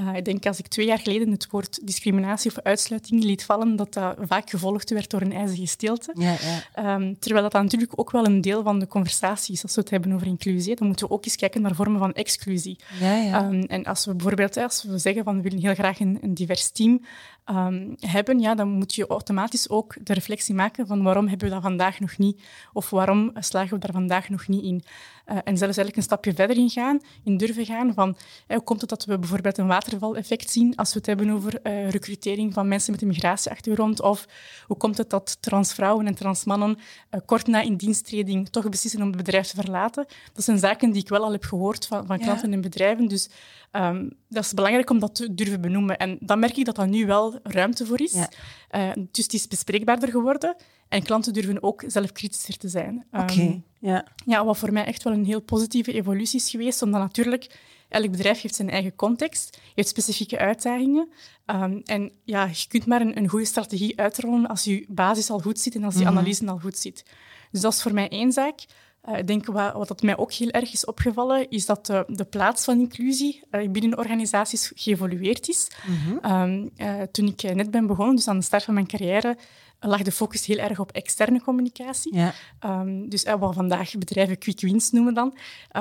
Uh, 0.00 0.14
ik 0.14 0.24
denk 0.24 0.46
als 0.46 0.58
ik 0.58 0.66
twee 0.66 0.86
jaar 0.86 0.98
geleden 0.98 1.30
het 1.30 1.50
woord 1.50 1.86
discriminatie 1.86 2.50
of 2.50 2.58
uitsluiting 2.62 3.24
liet 3.24 3.44
vallen, 3.44 3.76
dat 3.76 3.92
dat 3.92 4.16
vaak 4.20 4.50
gevolgd 4.50 4.90
werd 4.90 5.10
door 5.10 5.20
een 5.20 5.32
ijzige 5.32 5.66
stilte. 5.66 6.14
Ja, 6.14 6.36
ja. 6.74 6.94
Um, 6.94 7.18
terwijl 7.18 7.50
dat, 7.50 7.62
natuurlijk 7.62 7.92
ook 7.94 8.10
wel 8.10 8.26
een 8.26 8.40
deel 8.40 8.62
van 8.62 8.78
de 8.78 8.86
conversatie 8.86 9.54
is 9.54 9.62
als 9.62 9.74
we 9.74 9.80
het 9.80 9.90
hebben 9.90 10.12
over 10.12 10.26
inclusie. 10.26 10.76
Dan 10.76 10.86
moeten 10.86 11.08
we 11.08 11.12
ook 11.12 11.24
eens 11.24 11.36
kijken 11.36 11.62
naar 11.62 11.74
vormen 11.74 11.98
van 11.98 12.12
exclusie. 12.12 12.78
Ja, 13.00 13.44
um, 13.44 13.62
en 13.62 13.84
als 13.84 14.04
we 14.04 14.14
bijvoorbeeld 14.14 14.56
als 14.56 14.82
we 14.82 14.98
zeggen 14.98 15.24
van 15.24 15.36
we 15.36 15.42
willen 15.42 15.60
heel 15.60 15.74
graag 15.74 16.00
een, 16.00 16.18
een 16.22 16.34
divers 16.34 16.70
team, 16.70 17.04
um, 17.50 17.94
hebben, 18.00 18.40
ja, 18.40 18.54
dan 18.54 18.68
moet 18.68 18.94
je 18.94 19.06
automatisch 19.06 19.68
ook 19.68 19.94
de 20.02 20.14
reflectie 20.14 20.54
maken 20.54 20.86
van 20.86 21.02
waarom 21.02 21.28
hebben 21.28 21.48
we 21.48 21.54
dat 21.54 21.62
vandaag 21.62 22.00
nog 22.00 22.18
niet? 22.18 22.42
Of 22.72 22.90
waarom 22.90 23.30
slagen 23.34 23.74
we 23.74 23.78
daar 23.78 23.92
vandaag 23.92 24.28
nog 24.28 24.48
niet 24.48 24.62
in? 24.62 24.82
Uh, 25.26 25.36
en 25.36 25.58
zelfs 25.58 25.60
eigenlijk 25.60 25.96
een 25.96 26.02
stapje 26.02 26.34
verder 26.34 26.56
in 26.56 26.70
gaan, 26.70 27.00
in 27.24 27.36
durven 27.36 27.64
gaan 27.64 27.94
van 27.94 28.16
eh, 28.46 28.56
hoe 28.56 28.64
komt 28.64 28.80
het 28.80 28.90
dat 28.90 29.04
we 29.04 29.18
bijvoorbeeld 29.18 29.58
een 29.58 29.66
watervaleffect 29.66 30.50
zien 30.50 30.76
als 30.76 30.92
we 30.92 30.98
het 30.98 31.06
hebben 31.06 31.30
over 31.30 31.60
uh, 31.62 31.90
recrutering 31.90 32.54
van 32.54 32.68
mensen 32.68 32.92
met 32.92 33.02
een 33.02 33.08
migratieachtergrond? 33.08 34.02
Of 34.02 34.26
hoe 34.66 34.76
komt 34.76 34.98
het 34.98 35.10
dat 35.10 35.36
transvrouwen 35.40 36.06
en 36.06 36.14
transmannen 36.14 36.76
uh, 37.10 37.20
kort 37.26 37.46
na 37.46 37.60
in 37.60 37.76
diensttreding 37.76 38.48
toch 38.48 38.68
beslissen 38.68 39.00
om 39.00 39.06
het 39.06 39.16
bedrijf 39.16 39.46
te 39.46 39.56
verlaten? 39.56 40.06
Dat 40.32 40.44
zijn 40.44 40.58
zaken 40.58 40.90
die 40.90 41.02
ik 41.02 41.08
wel 41.08 41.24
al 41.24 41.32
heb 41.32 41.44
gehoord 41.44 41.86
van, 41.86 42.06
van 42.06 42.18
klanten 42.18 42.52
en 42.52 42.60
bedrijven. 42.60 43.08
Dus 43.08 43.28
um, 43.72 44.18
dat 44.30 44.44
is 44.44 44.54
belangrijk 44.54 44.90
om 44.90 44.98
dat 44.98 45.14
te 45.14 45.34
durven 45.34 45.60
benoemen. 45.60 45.98
En 45.98 46.18
dan 46.20 46.38
merk 46.38 46.56
ik 46.56 46.64
dat 46.64 46.78
er 46.78 46.88
nu 46.88 47.06
wel 47.06 47.38
ruimte 47.42 47.86
voor 47.86 48.00
is. 48.00 48.12
Ja. 48.12 48.94
dus 49.10 49.24
het 49.24 49.32
is 49.32 49.48
bespreekbaarder 49.48 50.08
geworden. 50.08 50.56
En 50.90 51.02
klanten 51.02 51.32
durven 51.32 51.62
ook 51.62 51.84
zelf 51.86 52.12
kritischer 52.12 52.56
te 52.56 52.68
zijn. 52.68 53.06
Oké, 53.12 53.40
um, 53.40 53.64
ja. 53.80 54.06
Ja, 54.26 54.44
wat 54.44 54.58
voor 54.58 54.72
mij 54.72 54.84
echt 54.84 55.02
wel 55.02 55.12
een 55.12 55.24
heel 55.24 55.40
positieve 55.40 55.92
evolutie 55.92 56.40
is 56.40 56.50
geweest, 56.50 56.82
omdat 56.82 57.00
natuurlijk 57.00 57.58
elk 57.88 58.10
bedrijf 58.10 58.40
heeft 58.40 58.54
zijn 58.54 58.70
eigen 58.70 58.94
context, 58.96 59.58
heeft 59.74 59.88
specifieke 59.88 60.38
uitdagingen. 60.38 61.08
Um, 61.46 61.80
en 61.84 62.12
ja, 62.24 62.44
je 62.44 62.64
kunt 62.68 62.86
maar 62.86 63.00
een, 63.00 63.16
een, 63.16 63.28
goede 63.28 63.44
strategie 63.44 64.00
uitrollen 64.00 64.46
als 64.46 64.64
je 64.64 64.84
basis 64.88 65.30
al 65.30 65.38
goed 65.38 65.58
zit 65.58 65.74
en 65.74 65.84
als 65.84 65.94
je 65.94 66.00
mhm. 66.00 66.08
analyse 66.08 66.46
al 66.46 66.58
goed 66.58 66.78
zit. 66.78 67.04
Dus 67.50 67.60
dat 67.60 67.72
is 67.72 67.82
voor 67.82 67.94
mij 67.94 68.08
één 68.08 68.32
zaak. 68.32 68.60
Uh, 69.08 69.18
ik 69.18 69.26
denk 69.26 69.46
wat, 69.46 69.72
wat 69.72 69.88
dat 69.88 70.02
mij 70.02 70.16
ook 70.16 70.32
heel 70.32 70.50
erg 70.50 70.72
is 70.72 70.84
opgevallen, 70.84 71.50
is 71.50 71.66
dat 71.66 71.86
de, 71.86 72.04
de 72.06 72.24
plaats 72.24 72.64
van 72.64 72.78
inclusie 72.78 73.42
uh, 73.50 73.70
binnen 73.70 73.98
organisaties 73.98 74.72
geëvolueerd 74.74 75.48
is. 75.48 75.68
Mm 75.86 75.96
-hmm. 75.96 76.32
um, 76.32 76.70
uh, 76.76 77.02
toen 77.02 77.26
ik 77.26 77.54
net 77.54 77.70
ben 77.70 77.86
begonnen, 77.86 78.16
dus 78.16 78.28
aan 78.28 78.38
de 78.38 78.44
start 78.44 78.64
van 78.64 78.74
mijn 78.74 78.86
carrière, 78.86 79.36
lag 79.80 80.02
de 80.02 80.12
focus 80.12 80.46
heel 80.46 80.58
erg 80.58 80.78
op 80.78 80.92
externe 80.92 81.42
communicatie. 81.42 82.14
Ja. 82.14 82.34
Um, 82.64 83.08
dus 83.08 83.24
uh, 83.24 83.34
wat 83.34 83.54
vandaag 83.54 83.98
bedrijven 83.98 84.38
quick 84.38 84.60
wins 84.60 84.90
noemen 84.90 85.14
dan. 85.14 85.36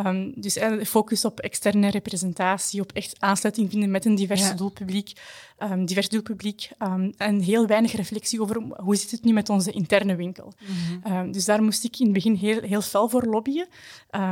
Um, 0.06 0.34
dus 0.36 0.54
de 0.54 0.86
focus 0.86 1.26
op 1.26 1.40
externe 1.40 1.90
representatie, 1.90 2.82
op 2.82 2.92
echt 2.92 3.16
aansluiting 3.20 3.70
vinden 3.70 3.92
met 3.92 4.06
een 4.06 4.16
divers 4.16 4.42
ja. 4.42 4.54
doelpubliek. 4.54 5.12
Um, 5.60 5.86
divers 5.86 6.10
doelpubliek. 6.10 6.70
en 7.18 7.40
heel 7.40 7.68
weinig 7.68 7.92
reflectie 7.92 8.42
over 8.42 8.62
hoe 8.78 8.96
zit 8.96 9.12
het 9.12 9.24
nu 9.24 9.34
met 9.34 9.50
onze 9.50 9.72
interne 9.72 10.16
winkel. 10.16 10.54
Mm 10.60 11.02
-hmm. 11.04 11.32
dus 11.32 11.46
daar 11.46 11.64
moest 11.64 11.84
ik 11.84 12.00
in 12.00 12.06
het 12.06 12.14
begin 12.14 12.34
heel, 12.34 12.62
heel 12.62 12.82
fel 12.82 13.10
voor 13.10 13.24
lobbyen. 13.24 13.68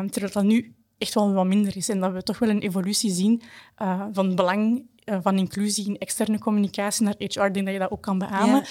terwijl 0.09 0.33
dat 0.33 0.43
nu 0.43 0.75
echt 0.97 1.13
wel 1.13 1.33
wat 1.33 1.45
minder 1.45 1.77
is. 1.77 1.89
En 1.89 2.00
dat 2.00 2.12
we 2.12 2.24
toch 2.24 2.39
wel 2.39 2.50
een 2.50 2.62
evolutie 2.62 3.12
zien 3.12 3.41
uh, 3.81 4.05
van 4.12 4.36
belang 4.36 4.86
van 5.22 5.38
inclusie 5.38 5.86
in 5.86 5.98
externe 5.98 6.40
communicatie 6.40 7.06
naar 7.06 7.16
HR. 7.18 7.42
Ik 7.42 7.54
denk 7.54 7.66
dat 7.66 7.74
je 7.74 7.80
dat 7.80 7.92
ook 7.92 8.02
kan 8.02 8.18
beamen. 8.18 8.64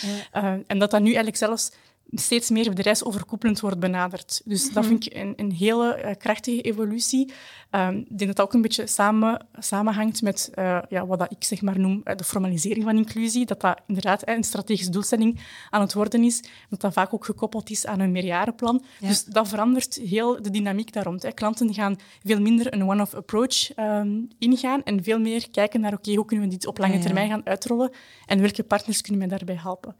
en 0.66 0.78
dat 0.78 0.90
dat 0.90 1.00
nu 1.00 1.06
eigenlijk 1.06 1.36
zelfs 1.36 1.70
steeds 2.10 2.50
meer 2.50 2.68
bedrijfsoverkoepelend 2.68 3.60
wordt 3.60 3.78
benaderd. 3.78 4.42
Dus 4.44 4.64
dat 4.72 4.82
mhm. 4.82 4.86
vind 4.86 5.06
ik 5.06 5.14
een, 5.14 5.32
een 5.36 5.52
hele 5.52 6.02
uh, 6.04 6.10
krachtige 6.18 6.60
evolutie. 6.60 7.32
Um, 7.70 7.96
ik 7.96 8.18
denk 8.18 8.26
dat 8.26 8.36
dat 8.36 8.46
ook 8.46 8.52
een 8.52 8.62
beetje 8.62 8.86
samen, 8.86 9.46
samenhangt 9.58 10.22
met 10.22 10.50
uh, 10.54 10.78
ja, 10.88 11.06
wat 11.06 11.18
dat 11.18 11.32
ik 11.32 11.44
zeg 11.44 11.62
maar 11.62 11.78
noem 11.78 12.00
uh, 12.04 12.14
de 12.16 12.24
formalisering 12.24 12.84
van 12.84 12.96
inclusie. 12.96 13.46
Dat 13.46 13.60
dat 13.60 13.80
inderdaad 13.86 14.28
een 14.28 14.44
strategische 14.44 14.90
doelstelling 14.90 15.40
aan 15.70 15.80
het 15.80 15.92
worden 15.92 16.24
is. 16.24 16.42
Dat 16.70 16.80
dat 16.80 16.92
vaak 16.92 17.14
ook 17.14 17.24
gekoppeld 17.24 17.70
is 17.70 17.86
aan 17.86 18.00
een 18.00 18.12
meerjarenplan. 18.12 18.84
Dus 19.00 19.24
dat 19.24 19.48
verandert 19.48 19.94
heel 19.94 20.42
de 20.42 20.50
dynamiek 20.50 20.92
daar 20.92 21.04
rond. 21.04 21.22
Hè. 21.22 21.32
Klanten 21.32 21.74
gaan 21.74 21.96
veel 22.24 22.40
minder 22.40 22.74
een 22.74 22.88
one-off 22.88 23.14
approach 23.14 23.76
um, 23.76 24.28
ingaan 24.38 24.82
en 24.82 25.04
veel 25.04 25.18
meer 25.18 25.50
kijken 25.50 25.80
naar 25.80 25.92
oké, 25.92 26.14
hoe 26.14 26.24
kunnen 26.24 26.48
we 26.48 26.50
dit 26.50 26.66
op 26.66 26.78
lange 26.78 26.98
termijn 26.98 27.28
gaan 27.28 27.46
uitrollen 27.46 27.90
en 28.26 28.40
welke 28.40 28.62
partners 28.62 29.00
kunnen 29.00 29.28
mij 29.28 29.36
daarbij 29.36 29.58
helpen. 29.62 29.96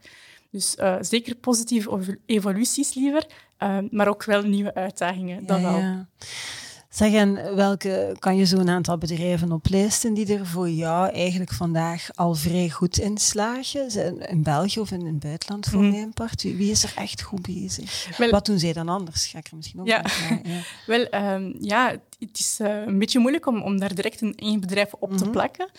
Dus 0.51 0.75
uh, 0.79 0.95
zeker 1.01 1.35
positieve 1.35 2.19
evoluties 2.25 2.93
liever, 2.93 3.25
uh, 3.59 3.77
maar 3.91 4.07
ook 4.07 4.23
wel 4.23 4.41
nieuwe 4.41 4.73
uitdagingen. 4.73 5.45
dat 5.45 5.61
wel. 5.61 5.77
Ja. 5.77 6.07
Zeg, 6.97 7.13
en 7.13 7.55
welke 7.55 8.15
kan 8.19 8.37
je 8.37 8.45
zo'n 8.45 8.69
aantal 8.69 8.97
bedrijven 8.97 9.51
oplijsten 9.51 10.13
die 10.13 10.37
er 10.37 10.45
voor 10.45 10.69
jou 10.69 11.09
eigenlijk 11.09 11.53
vandaag 11.53 12.09
al 12.15 12.33
vrij 12.33 12.69
goed 12.69 12.99
in 12.99 13.17
slagen? 13.17 14.19
In 14.29 14.43
België 14.43 14.79
of 14.79 14.91
in 14.91 15.05
het 15.05 15.19
buitenland 15.19 15.65
voor 15.65 15.81
mm. 15.81 15.91
mijn 15.91 16.13
part? 16.13 16.41
Wie 16.41 16.71
is 16.71 16.83
er 16.83 16.93
echt 16.95 17.21
goed 17.21 17.41
bezig? 17.41 18.17
Wat 18.29 18.45
doen 18.45 18.59
zij 18.59 18.73
dan 18.73 18.89
anders? 18.89 19.25
Ga 19.27 19.37
ik 19.37 19.47
er 19.47 19.55
misschien 19.55 19.79
ook 19.79 19.87
ja. 19.87 20.03
ja. 20.43 20.59
Wel, 20.85 21.33
um, 21.33 21.55
ja, 21.59 21.95
het 22.19 22.39
is 22.39 22.59
uh, 22.61 22.85
een 22.85 22.99
beetje 22.99 23.19
moeilijk 23.19 23.45
om, 23.45 23.61
om 23.61 23.79
daar 23.79 23.95
direct 23.95 24.21
een 24.21 24.35
één 24.35 24.59
bedrijf 24.59 24.93
op 24.93 25.17
te 25.17 25.23
mhm. 25.23 25.31
plakken. 25.31 25.69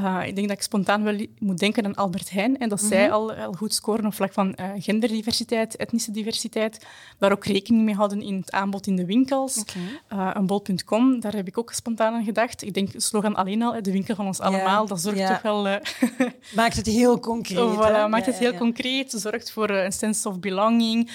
Uh, 0.00 0.20
ik 0.26 0.34
denk 0.34 0.48
dat 0.48 0.56
ik 0.56 0.62
spontaan 0.62 1.04
wel 1.04 1.26
moet 1.38 1.58
denken 1.58 1.84
aan 1.84 1.94
Albert 1.94 2.30
Heijn. 2.30 2.58
En 2.58 2.68
dat 2.68 2.80
zij 2.80 3.04
mhm. 3.04 3.12
al, 3.12 3.32
al 3.32 3.52
goed 3.52 3.74
scoren 3.74 4.06
op 4.06 4.14
vlak 4.14 4.32
van 4.32 4.56
uh, 4.60 4.70
genderdiversiteit, 4.78 5.76
etnische 5.76 6.10
diversiteit. 6.10 6.86
Daar 7.18 7.32
ook 7.32 7.44
rekening 7.44 7.84
mee 7.84 7.94
houden 7.94 8.22
in 8.22 8.36
het 8.36 8.50
aanbod 8.50 8.86
in 8.86 8.96
de 8.96 9.04
winkels. 9.04 9.58
Okay. 9.58 10.32
een 10.34 10.46
bol.com, 10.46 11.20
daar 11.20 11.34
heb 11.34 11.46
ik 11.46 11.58
ook 11.58 11.72
spontaan 11.72 12.14
aan 12.14 12.24
gedacht. 12.24 12.62
Ik 12.62 12.74
denk, 12.74 12.88
slogan 12.96 13.34
alleen 13.34 13.62
al, 13.62 13.82
de 13.82 13.92
winkel 13.92 14.14
van 14.14 14.26
ons 14.26 14.40
allemaal, 14.40 14.86
dat 14.86 15.00
zorgt 15.00 15.26
toch 15.26 15.42
wel... 15.42 15.62
maakt 16.54 16.76
het 16.76 16.86
heel 16.86 17.20
concreet. 17.20 17.58
Oh, 17.58 17.88
voilà, 17.88 18.08
maakt 18.08 18.26
het 18.26 18.38
heel 18.38 18.54
concreet. 18.54 19.10
Zorgt 19.16 19.50
voor 19.50 19.70
een 19.70 19.92
sense 19.92 20.28
of 20.28 20.40
belonging. 20.40 21.10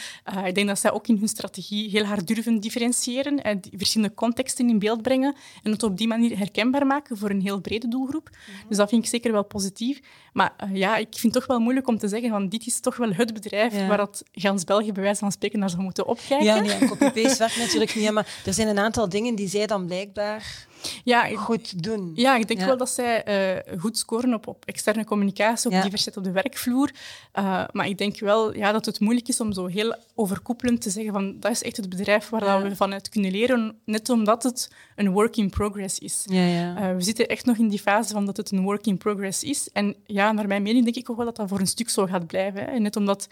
ik 0.46 0.56
denk 0.56 0.68
dat 0.68 0.80
zij 0.80 0.92
ook 0.92 1.08
in 1.08 1.18
hun 1.18 1.28
strategie 1.28 1.90
heel 1.90 2.06
hard 2.06 2.28
durven 2.28 2.60
differentiëren. 2.60 3.44
en 3.44 3.60
die 3.60 3.78
verschillende 3.78 4.14
contexten 4.14 4.70
in 4.74 4.80
beeld 4.80 5.02
brengen 5.02 5.36
en 5.64 5.72
het 5.72 5.84
op 5.84 5.98
die 5.98 6.08
manier 6.08 6.38
herkenbaar 6.38 6.86
maken 6.86 7.18
voor 7.18 7.30
een 7.30 7.42
heel 7.42 7.62
brede 7.62 7.88
doelgroep. 7.88 8.30
Mhm. 8.30 8.68
Dus 8.68 8.78
dat 8.78 8.90
vind 8.90 9.04
ik 9.04 9.10
zeker 9.10 9.32
wel 9.32 9.44
positief. 9.44 10.00
Maar 10.34 10.54
uh, 10.64 10.76
ja, 10.76 10.98
ik 10.98 11.08
vind 11.10 11.24
het 11.24 11.34
toch 11.34 11.46
wel 11.46 11.60
moeilijk 11.60 11.88
om 11.88 11.98
te 11.98 12.08
zeggen 12.08 12.30
van 12.30 12.50
dit 12.50 12.66
is 12.66 12.80
toch 12.80 12.96
wel 12.96 13.14
het 13.14 13.34
bedrijf 13.34 13.88
waar 13.88 13.98
dat 13.98 14.24
gans 14.32 14.64
België 14.64 14.92
bij 14.92 15.04
wijze 15.04 15.20
van 15.20 15.32
spreken 15.32 15.60
naar 15.60 15.70
zou 15.70 15.82
moeten 15.82 16.08
opkijken. 16.08 16.46
Ja, 16.46 16.60
nee, 16.60 16.88
copy-paste 16.88 17.38
werkt 17.44 17.58
natuurlijk 17.58 17.96
niet, 17.96 18.12
maar 18.12 18.42
er 18.46 18.54
zijn 18.54 18.68
een 18.68 18.80
aantal 18.80 19.10
dingen 19.10 19.36
die 19.36 19.48
zij 19.48 19.68
dan 19.68 19.86
blijkbaar 19.86 20.68
ja, 21.04 21.36
goed 21.36 21.84
doen. 21.84 22.12
Ja, 22.16 22.36
ik 22.36 22.48
denk 22.48 22.60
wel 22.60 22.78
dat 22.78 22.90
zij 22.90 23.24
uh, 23.68 23.80
goed 23.80 23.98
scoren 23.98 24.34
op, 24.34 24.48
op 24.48 24.66
externe 24.66 25.06
communicatie, 25.06 25.72
op 25.72 25.82
diversiteit 25.82 26.18
op 26.18 26.24
de 26.24 26.32
werkvloer. 26.32 26.92
Uh, 27.40 27.64
maar 27.72 27.88
ik 27.88 27.98
denk 27.98 28.20
wel 28.20 28.56
ja, 28.56 28.72
dat 28.72 28.86
het 28.86 29.00
moeilijk 29.00 29.28
is 29.28 29.40
om 29.40 29.54
zo 29.54 29.66
heel 29.66 29.96
overkoepelend 30.16 30.82
te 30.82 30.90
zeggen 30.90 31.14
van 31.14 31.40
dat 31.40 31.52
is 31.52 31.64
echt 31.64 31.78
het 31.78 31.90
bedrijf 31.90 32.30
waar 32.30 32.44
ja. 32.44 32.62
we 32.62 32.76
vanuit 32.76 33.10
kunnen 33.10 33.32
leren, 33.32 33.76
net 33.86 34.10
omdat 34.10 34.44
het 34.44 34.72
een 34.96 35.12
work 35.12 35.38
in 35.38 35.50
progress 35.50 36.00
is. 36.00 36.26
Uh, 36.30 36.36
we 36.76 37.02
zitten 37.02 37.28
echt 37.28 37.46
nog 37.46 37.58
in 37.58 37.70
die 37.70 37.80
fase 37.80 38.14
van 38.14 38.26
dat 38.26 38.38
het 38.38 38.52
een 38.52 38.64
work 38.64 38.86
in 38.86 38.98
progress 38.98 39.44
is. 39.44 39.70
En 39.72 39.96
ja, 40.06 40.32
naar 40.32 40.48
mijn 40.48 40.64
mening 40.64 40.84
denk 40.84 40.96
ik 40.96 41.10
ook 41.10 41.18
wel 41.18 41.26
dat 41.26 41.36
dat 41.36 41.50
voor 41.50 41.60
een 41.60 41.68
stuk 41.68 41.90
zo 41.90 42.06
gaat 42.06 42.28
blijven. 42.28 42.66
Hè. 42.66 42.80
Net 42.80 42.96
omdat 42.96 43.28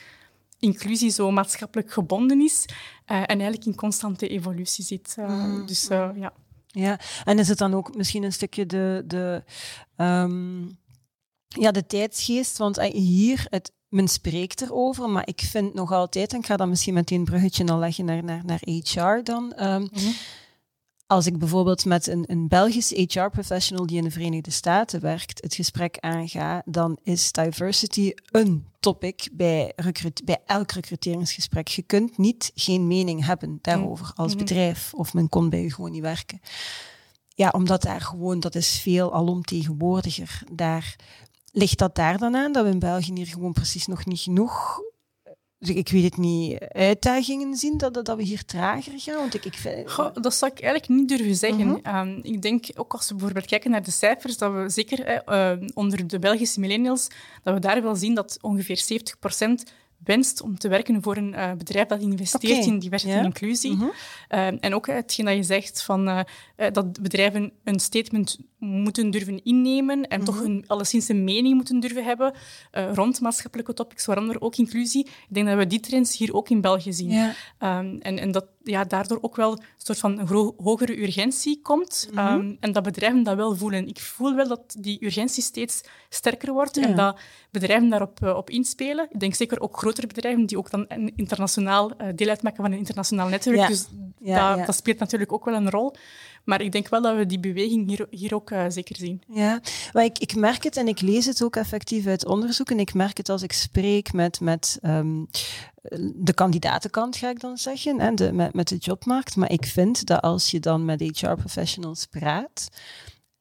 inclusie 0.59 1.09
zo 1.09 1.31
maatschappelijk 1.31 1.91
gebonden 1.91 2.41
is 2.41 2.65
en 3.05 3.25
eigenlijk 3.25 3.65
in 3.65 3.75
constante 3.75 4.27
evolutie 4.27 4.83
zit. 4.83 5.15
Mm. 5.17 5.65
Dus 5.65 5.87
ja. 5.87 6.33
Ja, 6.71 6.99
en 7.23 7.39
is 7.39 7.47
het 7.47 7.57
dan 7.57 7.73
ook 7.73 7.95
misschien 7.95 8.23
een 8.23 8.33
stukje 8.33 8.65
de, 8.65 9.03
de, 9.05 9.43
um, 9.97 10.79
ja, 11.47 11.71
de 11.71 11.85
tijdsgeest? 11.85 12.57
Want 12.57 12.77
eh, 12.77 12.91
hier, 12.91 13.45
het, 13.49 13.71
men 13.87 14.07
spreekt 14.07 14.61
erover, 14.61 15.09
maar 15.09 15.27
ik 15.27 15.39
vind 15.41 15.73
nog 15.73 15.91
altijd, 15.91 16.33
en 16.33 16.39
ik 16.39 16.45
ga 16.45 16.57
dan 16.57 16.69
misschien 16.69 16.93
meteen 16.93 17.19
een 17.19 17.25
bruggetje 17.25 17.65
al 17.65 17.79
leggen 17.79 18.05
naar, 18.05 18.23
naar, 18.23 18.41
naar 18.45 18.61
HR 18.63 19.23
dan. 19.23 19.53
Um, 19.59 19.89
als 21.11 21.25
ik 21.25 21.37
bijvoorbeeld 21.37 21.85
met 21.85 22.07
een, 22.07 22.23
een 22.27 22.47
Belgische 22.47 23.07
HR-professional 23.09 23.85
die 23.85 23.97
in 23.97 24.03
de 24.03 24.11
Verenigde 24.11 24.51
Staten 24.51 25.01
werkt, 25.01 25.41
het 25.41 25.55
gesprek 25.55 25.97
aanga, 25.99 26.61
dan 26.65 26.97
is 27.03 27.31
diversity 27.31 28.13
een 28.25 28.65
topic 28.79 29.29
bij, 29.31 29.73
bij 30.23 30.41
elk 30.45 30.71
recruteringsgesprek. 30.71 31.67
Je 31.67 31.81
kunt 31.81 32.17
niet 32.17 32.51
geen 32.55 32.87
mening 32.87 33.25
hebben 33.25 33.59
daarover 33.61 34.11
als 34.15 34.31
mhm. 34.31 34.43
bedrijf 34.43 34.93
of 34.93 35.13
men 35.13 35.29
kon 35.29 35.49
bij 35.49 35.61
je 35.61 35.73
gewoon 35.73 35.91
niet 35.91 36.01
werken. 36.01 36.41
Ja, 37.27 37.49
omdat 37.49 37.81
daar 37.81 38.01
gewoon, 38.01 38.39
dat 38.39 38.55
is 38.55 38.79
veel 38.79 39.13
alomtegenwoordiger. 39.13 40.43
Daar 40.51 40.95
ligt 41.51 41.77
dat 41.77 41.95
daar 41.95 42.17
dan 42.17 42.35
aan 42.35 42.51
dat 42.51 42.65
we 42.65 42.71
in 42.71 42.79
België 42.79 43.13
hier 43.13 43.27
gewoon 43.27 43.53
precies 43.53 43.87
nog 43.87 44.05
niet 44.05 44.19
genoeg 44.19 44.81
dus 45.61 45.75
ik 45.75 45.89
weet 45.89 46.03
het 46.03 46.17
niet, 46.17 46.59
uitdagingen 46.59 47.55
zien 47.55 47.77
dat, 47.77 47.93
dat 47.93 48.15
we 48.15 48.23
hier 48.23 48.45
trager 48.45 48.93
gaan? 48.95 49.15
Want 49.15 49.33
ik, 49.33 49.45
ik 49.45 49.53
vind... 49.53 49.91
Goh, 49.91 50.13
dat 50.13 50.33
zou 50.33 50.51
ik 50.51 50.61
eigenlijk 50.61 50.93
niet 50.99 51.09
durven 51.09 51.35
zeggen. 51.35 51.67
Mhm. 51.67 51.77
Ehm, 51.83 52.19
ik 52.21 52.41
denk 52.41 52.65
ook 52.75 52.93
als 52.93 53.07
we 53.07 53.13
bijvoorbeeld 53.13 53.45
kijken 53.45 53.71
naar 53.71 53.83
de 53.83 53.91
cijfers, 53.91 54.37
dat 54.37 54.53
we 54.53 54.69
zeker 54.69 55.05
eh, 55.05 55.51
onder 55.73 56.07
de 56.07 56.19
Belgische 56.19 56.59
millennials, 56.59 57.07
dat 57.43 57.53
we 57.53 57.59
daar 57.59 57.81
wel 57.81 57.95
zien 57.95 58.13
dat 58.13 58.37
ongeveer 58.41 59.01
70% 59.39 59.71
wenst 60.03 60.41
om 60.41 60.57
te 60.57 60.67
werken 60.67 61.01
voor 61.01 61.17
een 61.17 61.33
uh, 61.33 61.51
bedrijf 61.51 61.87
dat 61.87 62.01
investeert 62.01 62.65
in 62.65 62.79
diversiteit 62.79 63.19
en 63.19 63.25
inclusie. 63.25 63.71
Mm 63.71 63.91
en 64.59 64.75
ook 64.75 64.87
hetgeen 64.87 65.25
dat 65.25 65.35
je 65.35 65.43
zegt 65.43 65.83
van, 65.83 66.07
uh, 66.07 66.21
dat 66.71 67.01
bedrijven 67.01 67.51
een 67.63 67.79
statement 67.79 68.37
moeten 68.61 69.11
durven 69.11 69.43
innemen 69.43 70.07
en 70.07 70.23
toch 70.23 70.35
mhm. 70.35 70.45
een, 70.45 70.63
alleszins 70.67 71.07
een 71.07 71.23
mening 71.23 71.55
moeten 71.55 71.79
durven 71.79 72.03
hebben 72.03 72.33
rond 72.73 73.21
maatschappelijke 73.21 73.73
topics, 73.73 74.05
waaronder 74.05 74.41
ook 74.41 74.55
inclusie. 74.55 75.05
Ik 75.05 75.27
denk 75.29 75.47
dat 75.47 75.57
we 75.57 75.67
die 75.67 75.79
trends 75.79 76.17
hier 76.17 76.33
ook 76.33 76.49
in 76.49 76.61
België 76.61 76.93
zien. 76.93 77.09
Ja. 77.09 77.33
Um, 77.79 77.99
en, 78.01 78.19
en 78.19 78.31
dat 78.31 78.45
ja, 78.63 78.83
daardoor 78.83 79.17
ook 79.21 79.35
wel 79.35 79.51
een 79.51 79.63
soort 79.77 79.99
van 79.99 80.19
hogere 80.57 81.01
urgentie 81.01 81.59
komt 81.61 82.07
mhm. 82.11 82.19
ehm, 82.19 82.55
en 82.59 82.71
dat 82.71 82.83
bedrijven 82.83 83.23
dat 83.23 83.35
wel 83.35 83.55
voelen. 83.55 83.87
Ik 83.87 83.99
voel 83.99 84.35
wel 84.35 84.47
dat 84.47 84.75
die 84.79 85.05
urgentie 85.05 85.43
steeds 85.43 85.81
sterker 86.09 86.53
wordt 86.53 86.77
en 86.77 86.95
dat 86.95 87.19
bedrijven 87.51 87.89
daarop 87.89 88.23
op 88.23 88.49
inspelen. 88.49 89.07
Ik 89.11 89.19
denk 89.19 89.35
zeker 89.35 89.59
ook 89.59 89.77
grotere 89.77 90.07
bedrijven 90.07 90.45
die 90.45 90.57
ook 90.57 90.69
dan 90.69 90.87
internationaal 91.15 91.91
uh, 91.91 92.07
deel 92.15 92.29
uitmaken 92.29 92.63
van 92.63 92.71
een 92.71 92.77
internationaal 92.77 93.27
netwerk. 93.27 93.67
Dus 93.67 93.87
dat, 94.19 94.65
dat, 94.65 94.75
speelt 94.75 94.99
natuurlijk 94.99 95.33
ook 95.33 95.45
wel 95.45 95.53
een 95.53 95.69
rol. 95.69 95.95
Maar 96.43 96.61
ik 96.61 96.71
denk 96.71 96.89
wel 96.89 97.01
dat 97.01 97.17
we 97.17 97.25
die 97.25 97.39
beweging 97.39 97.87
hier, 97.87 98.07
hier 98.09 98.35
ook 98.35 98.51
uh, 98.51 98.65
zeker 98.67 98.95
zien. 98.95 99.21
Ja, 99.27 99.61
maar 99.93 100.03
ik, 100.03 100.17
ik 100.17 100.35
merk 100.35 100.63
het 100.63 100.77
en 100.77 100.87
ik 100.87 101.01
lees 101.01 101.25
het 101.25 101.43
ook 101.43 101.55
effectief 101.55 102.05
uit 102.07 102.25
onderzoek. 102.25 102.71
En 102.71 102.79
ik 102.79 102.93
merk 102.93 103.17
het 103.17 103.29
als 103.29 103.41
ik 103.41 103.51
spreek 103.51 104.13
met, 104.13 104.39
met 104.39 104.79
um, 104.83 105.27
de 106.15 106.33
kandidatenkant, 106.33 107.15
ga 107.15 107.29
ik 107.29 107.39
dan 107.39 107.57
zeggen, 107.57 107.99
en 107.99 108.15
de, 108.15 108.33
met, 108.33 108.53
met 108.53 108.67
de 108.67 108.77
jobmarkt. 108.77 109.35
Maar 109.35 109.51
ik 109.51 109.65
vind 109.65 110.05
dat 110.05 110.21
als 110.21 110.51
je 110.51 110.59
dan 110.59 110.85
met 110.85 111.01
HR-professionals 111.01 112.05
praat, 112.05 112.69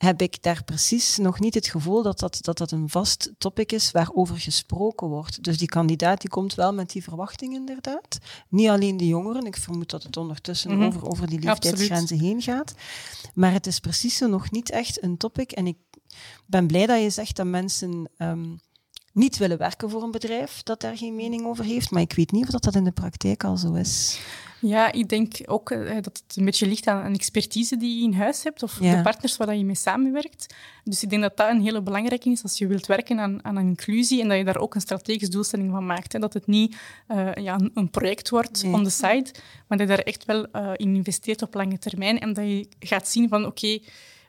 heb 0.02 0.22
ik 0.22 0.42
daar 0.42 0.64
precies 0.64 1.16
nog 1.16 1.40
niet 1.40 1.54
het 1.54 1.66
gevoel 1.66 2.02
dat 2.02 2.18
dat, 2.18 2.38
dat 2.40 2.58
dat 2.58 2.70
een 2.70 2.88
vast 2.88 3.32
topic 3.38 3.72
is 3.72 3.90
waarover 3.90 4.38
gesproken 4.38 5.08
wordt. 5.08 5.42
Dus 5.42 5.58
die 5.58 5.68
kandidaat 5.68 6.20
die 6.20 6.30
komt 6.30 6.54
wel 6.54 6.74
met 6.74 6.90
die 6.90 7.02
verwachting 7.02 7.54
inderdaad. 7.54 8.18
Niet 8.48 8.68
alleen 8.68 8.96
de 8.96 9.06
jongeren, 9.06 9.46
ik 9.46 9.56
vermoed 9.56 9.90
dat 9.90 10.02
het 10.02 10.16
ondertussen 10.16 10.76
mhm. 10.76 10.86
over, 10.86 11.06
over 11.06 11.26
die 11.26 11.40
leeftijdsgrenzen 11.40 12.18
heen 12.18 12.42
gaat. 12.42 12.74
Maar 13.34 13.52
het 13.52 13.66
is 13.66 13.80
precies 13.80 14.16
zo 14.16 14.26
nog 14.26 14.50
niet 14.50 14.70
echt 14.70 15.02
een 15.02 15.16
topic. 15.16 15.52
En 15.52 15.66
ik 15.66 15.76
ben 16.46 16.66
blij 16.66 16.86
dat 16.86 17.02
je 17.02 17.10
zegt 17.10 17.36
dat 17.36 17.46
mensen 17.46 18.10
um, 18.18 18.60
niet 19.12 19.36
willen 19.36 19.58
werken 19.58 19.90
voor 19.90 20.02
een 20.02 20.10
bedrijf 20.10 20.62
dat 20.62 20.80
daar 20.80 20.96
geen 20.96 21.16
mening 21.16 21.46
over 21.46 21.64
heeft. 21.64 21.90
Maar 21.90 22.02
ik 22.02 22.12
weet 22.12 22.32
niet 22.32 22.44
of 22.44 22.50
dat, 22.50 22.62
dat 22.62 22.74
in 22.74 22.84
de 22.84 22.92
praktijk 22.92 23.44
al 23.44 23.56
zo 23.56 23.72
is. 23.72 24.20
Ja, 24.60 24.92
ik 24.92 25.08
denk 25.08 25.34
ook 25.44 25.70
eh, 25.70 25.94
dat 25.94 26.22
het 26.26 26.36
een 26.36 26.44
beetje 26.44 26.66
ligt 26.66 26.86
aan 26.86 27.04
een 27.04 27.14
expertise 27.14 27.76
die 27.76 27.98
je 27.98 28.04
in 28.04 28.12
huis 28.12 28.44
hebt 28.44 28.62
of 28.62 28.72
de 28.72 29.00
partners 29.02 29.36
waar 29.36 29.56
je 29.56 29.64
mee 29.64 29.74
samenwerkt. 29.74 30.54
Dus 30.84 31.02
ik 31.02 31.10
denk 31.10 31.22
dat 31.22 31.36
dat 31.36 31.50
een 31.50 31.60
hele 31.60 31.82
belangrijke 31.82 32.30
is 32.30 32.42
als 32.42 32.58
je 32.58 32.66
wilt 32.66 32.86
werken 32.86 33.18
aan, 33.18 33.44
aan 33.44 33.58
inclusie 33.58 34.22
en 34.22 34.28
dat 34.28 34.38
je 34.38 34.44
daar 34.44 34.58
ook 34.58 34.74
een 34.74 34.80
strategische 34.80 35.30
doelstelling 35.30 35.70
van 35.70 35.86
maakt. 35.86 36.12
Hè. 36.12 36.18
Dat 36.18 36.34
het 36.34 36.46
niet 36.46 36.76
uh, 37.08 37.34
ja, 37.34 37.60
een 37.74 37.90
project 37.90 38.28
wordt 38.28 38.64
on 38.64 38.84
the 38.84 38.90
side, 38.90 39.26
maar 39.66 39.78
dat 39.78 39.88
je 39.88 39.94
daar 39.94 40.04
echt 40.04 40.24
wel 40.24 40.46
uh, 40.52 40.70
in 40.76 40.94
investeert 40.94 41.42
op 41.42 41.54
lange 41.54 41.78
termijn 41.78 42.20
en 42.20 42.32
dat 42.32 42.44
je 42.44 42.68
gaat 42.78 43.08
zien 43.08 43.28
van 43.28 43.46
oké, 43.46 43.78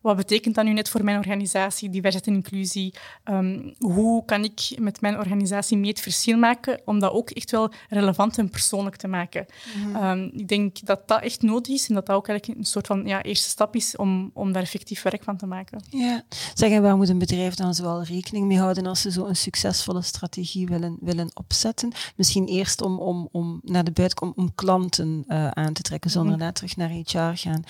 wat 0.02 0.16
betekent 0.16 0.56
dat 0.56 0.66
nu 0.66 0.74
net 0.74 0.90
voor 0.90 1.04
mijn 1.04 1.18
organisatie, 1.18 1.90
diversiteit 1.90 2.28
en 2.28 2.34
inclusie? 2.34 2.94
Ehm, 3.24 3.72
hoe 3.80 4.26
kan 4.26 4.44
ik 4.44 4.76
met 4.80 5.02
mijn 5.02 5.18
organisatie 5.18 5.78
mee 5.78 5.90
het 5.90 6.00
verschil 6.00 6.38
maken 6.38 6.82
om 6.86 7.00
dat 7.00 7.12
ook 7.12 7.30
echt 7.30 7.52
wel 7.52 7.72
relevant 7.90 8.38
en 8.38 8.50
persoonlijk 8.50 8.96
te 8.96 9.08
maken? 9.08 9.46
Mhm. 9.76 9.96
Ehm, 9.96 10.30
ik 10.34 10.48
denk 10.48 10.86
dat 10.86 11.08
dat 11.08 11.22
echt 11.22 11.42
nodig 11.42 11.74
is 11.74 11.88
en 11.88 11.96
dat 11.96 12.06
dat 12.06 12.16
ook 12.16 12.28
eigenlijk 12.28 12.60
een 12.60 12.66
soort 12.66 12.88
van 12.88 13.06
ja, 13.06 13.22
eerste 13.22 13.50
stap 13.50 13.76
is 13.76 13.96
om, 13.96 14.32
om 14.34 14.52
daar 14.52 14.62
effectief 14.62 15.02
werk 15.02 15.24
van 15.24 15.38
te 15.38 15.46
maken. 15.46 15.84
Ja. 15.90 16.24
Zeg, 16.54 16.72
en 16.72 16.82
waar 16.82 16.98
moet 16.98 17.10
een 17.10 17.18
bedrijf 17.18 17.56
dan 17.56 17.74
zoal 17.74 18.04
rekening 18.04 18.46
mee 18.46 18.60
houden 18.60 18.86
als 18.86 19.02
ze 19.02 19.12
zo 19.12 19.26
een 19.26 19.36
succesvolle 19.36 20.02
strategie 20.02 20.68
willen, 20.68 20.98
willen 21.00 21.32
opzetten? 21.34 21.92
Misschien 22.16 22.46
eerst 22.46 22.82
om, 22.82 23.00
om, 23.00 23.30
om 23.32 23.60
naar 23.64 23.84
de 23.84 23.92
buitenkant, 23.92 24.36
om, 24.36 24.44
om 24.44 24.56
klanten 24.56 25.24
uh, 25.28 25.48
aan 25.48 25.74
te 25.74 25.82
trekken, 25.82 26.12
zonder 26.12 26.38
mm. 26.38 26.54
terug 26.54 26.76
naar 26.76 26.90
HR 26.90 27.38
gaan. 27.38 27.64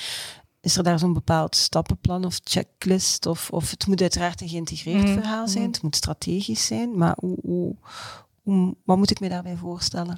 Is 0.62 0.78
er 0.78 0.84
daar 0.84 1.00
zo'n 1.00 1.14
bepaald 1.14 1.56
stappenplan 1.56 2.26
of 2.26 2.40
checklist? 2.44 3.26
Of, 3.26 3.50
of 3.50 3.70
het 3.70 3.88
moet 3.88 4.02
uiteraard 4.02 4.42
een 4.42 4.50
geïntegreerd 4.50 5.08
mm. 5.08 5.14
verhaal 5.14 5.48
zijn, 5.48 5.64
mm. 5.64 5.72
het 5.72 5.82
moet 5.82 5.96
strategisch 5.96 6.66
zijn, 6.66 6.98
maar 6.98 7.18
hoe, 7.20 7.38
hoe, 7.42 7.76
hoe, 8.42 8.76
wat 8.86 8.98
moet 8.98 9.12
ik 9.12 9.20
me 9.20 9.30
daarbij 9.30 9.56
voorstellen? 9.56 10.18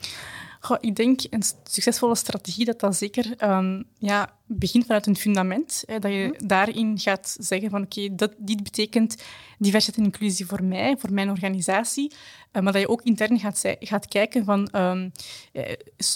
Goh, 0.60 0.78
ik 0.80 0.96
denk 0.96 1.22
een 1.30 1.44
succesvolle 1.64 2.16
strategie 2.16 2.66
dat 2.66 2.80
dat 2.80 2.96
zeker 2.96 3.52
um, 3.52 3.86
ja, 3.98 4.34
begint 4.56 4.86
vanuit 4.86 5.08
een 5.08 5.16
fundament. 5.16 5.84
Hè, 5.86 6.00
dat 6.00 6.12
je 6.12 6.30
mhm. 6.34 6.48
daarin 6.48 7.00
gaat 7.00 7.36
zeggen 7.40 7.70
van 7.70 7.82
oké, 7.82 8.02
okay, 8.12 8.34
dit 8.38 8.64
betekent 8.64 9.24
diversiteit 9.58 9.98
en 9.98 10.04
inclusie 10.04 10.46
voor 10.46 10.64
mij, 10.64 10.96
voor 10.98 11.14
mijn 11.14 11.30
organisatie. 11.30 12.12
Uh, 12.54 12.62
maar 12.62 12.74
dat 12.74 12.82
je 12.82 12.90
ook 12.90 13.02
intern 13.02 13.40
gaat, 13.40 13.62
gaat 13.80 14.08
kijken 14.08 14.46
van 14.46 14.70
um, 14.76 15.12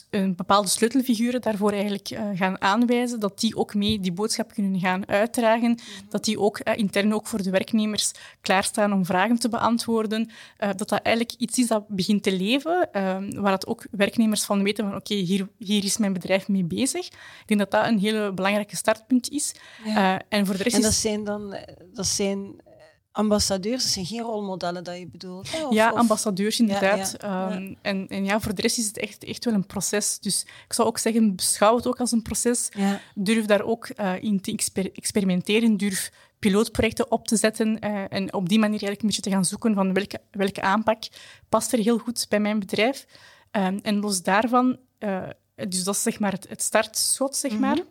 een 0.09 0.35
bepaalde 0.35 0.67
sleutelfiguren 0.67 1.41
daarvoor 1.41 1.71
eigenlijk 1.71 2.09
uh, 2.09 2.21
gaan 2.33 2.61
aanwijzen, 2.61 3.19
dat 3.19 3.39
die 3.39 3.55
ook 3.55 3.73
mee 3.73 3.99
die 3.99 4.11
boodschap 4.11 4.53
kunnen 4.53 4.79
gaan 4.79 5.07
uitdragen, 5.07 5.69
mhm. 5.69 6.09
dat 6.09 6.25
die 6.25 6.39
ook 6.39 6.59
intern 6.59 7.13
ook 7.13 7.27
voor 7.27 7.43
de 7.43 7.49
werknemers 7.49 8.11
klaarstaan 8.41 8.93
om 8.93 9.05
vragen 9.05 9.39
te 9.39 9.49
beantwoorden, 9.49 10.29
dat 10.57 10.89
dat 10.89 11.01
eigenlijk 11.01 11.35
iets 11.37 11.57
is 11.57 11.67
dat 11.67 11.87
begint 11.87 12.23
te 12.23 12.31
leven, 12.31 12.91
ehm, 12.91 13.41
waar 13.41 13.51
dat 13.51 13.67
ook 13.67 13.85
werknemers 13.91 14.43
van 14.43 14.63
weten 14.63 14.83
van 14.85 14.95
oké, 14.95 15.13
okay, 15.13 15.23
hier, 15.23 15.47
hier 15.57 15.83
is 15.83 15.97
mijn 15.97 16.13
bedrijf 16.13 16.47
mee 16.47 16.63
bezig. 16.63 17.05
Ik 17.05 17.43
denk 17.45 17.59
dat 17.59 17.71
dat 17.71 17.85
een 17.85 17.99
hele 17.99 18.26
belangrijke 18.33 18.75
startpunt 18.75 19.29
is. 19.29 19.55
Uh, 19.85 20.15
en 20.29 20.45
voor 20.45 20.57
de 20.57 20.63
rest 20.63 20.75
en 20.75 20.81
dat 20.81 20.93
zijn 20.93 21.23
dan 21.23 21.57
dat 21.93 22.05
zijn 22.05 22.61
ambassadeurs, 23.17 23.83
dat 23.83 23.91
zijn 23.91 24.05
geen 24.05 24.21
rolmodellen 24.21 24.83
dat 24.83 24.97
je 24.97 25.07
bedoelt? 25.07 25.49
ja, 25.69 25.89
ambassadeurs 25.89 26.59
inderdaad. 26.59 27.13
Ehm, 27.13 27.73
en, 27.81 28.07
en 28.07 28.25
ja, 28.25 28.39
voor 28.39 28.55
de 28.55 28.61
rest 28.61 28.77
is 28.77 28.87
het 28.87 28.97
echt, 28.97 29.23
echt 29.23 29.45
wel 29.45 29.53
een 29.53 29.65
proces. 29.65 30.19
Dus 30.19 30.41
ik 30.67 30.73
zou 30.73 30.87
ook 30.87 30.97
zeggen, 30.97 31.35
beschouw 31.35 31.75
het 31.75 31.87
ook 31.87 31.99
als 31.99 32.11
een 32.11 32.21
proces. 32.21 32.69
Durf 33.15 33.45
daar 33.45 33.61
ook 33.61 33.89
uh, 33.95 34.13
in 34.21 34.41
te 34.41 34.51
experimenteren. 34.93 35.77
Durf 35.77 36.11
pilootprojecten 36.39 37.11
op 37.11 37.27
te 37.27 37.35
zetten 37.35 37.85
uh, 37.85 38.03
en 38.09 38.33
op 38.33 38.49
die 38.49 38.59
manier 38.59 38.81
eigenlijk 38.81 39.01
een 39.01 39.07
beetje 39.07 39.21
te 39.21 39.29
gaan 39.29 39.45
zoeken 39.45 39.73
van 39.73 39.93
welke, 39.93 40.21
welke 40.31 40.61
aanpak 40.61 41.03
past 41.49 41.73
er 41.73 41.79
heel 41.79 41.97
goed 41.97 42.25
bij 42.29 42.39
mijn 42.39 42.59
bedrijf. 42.59 43.05
Um, 43.51 43.79
en 43.81 43.99
los 43.99 44.23
daarvan, 44.23 44.77
uh, 44.99 45.29
dus 45.55 45.83
dat 45.83 45.95
is 45.95 46.01
zeg 46.01 46.19
maar 46.19 46.31
het, 46.31 46.49
het 46.49 46.61
startschot, 46.61 47.35
zeg 47.35 47.51
mm 47.51 47.63
-hmm. 47.63 47.67
maar. 47.67 47.85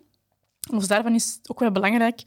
Los 0.71 0.87
daarvan 0.87 1.15
is 1.15 1.35
het 1.39 1.51
ook 1.51 1.61
wel 1.61 1.73
belangrijk 1.73 2.23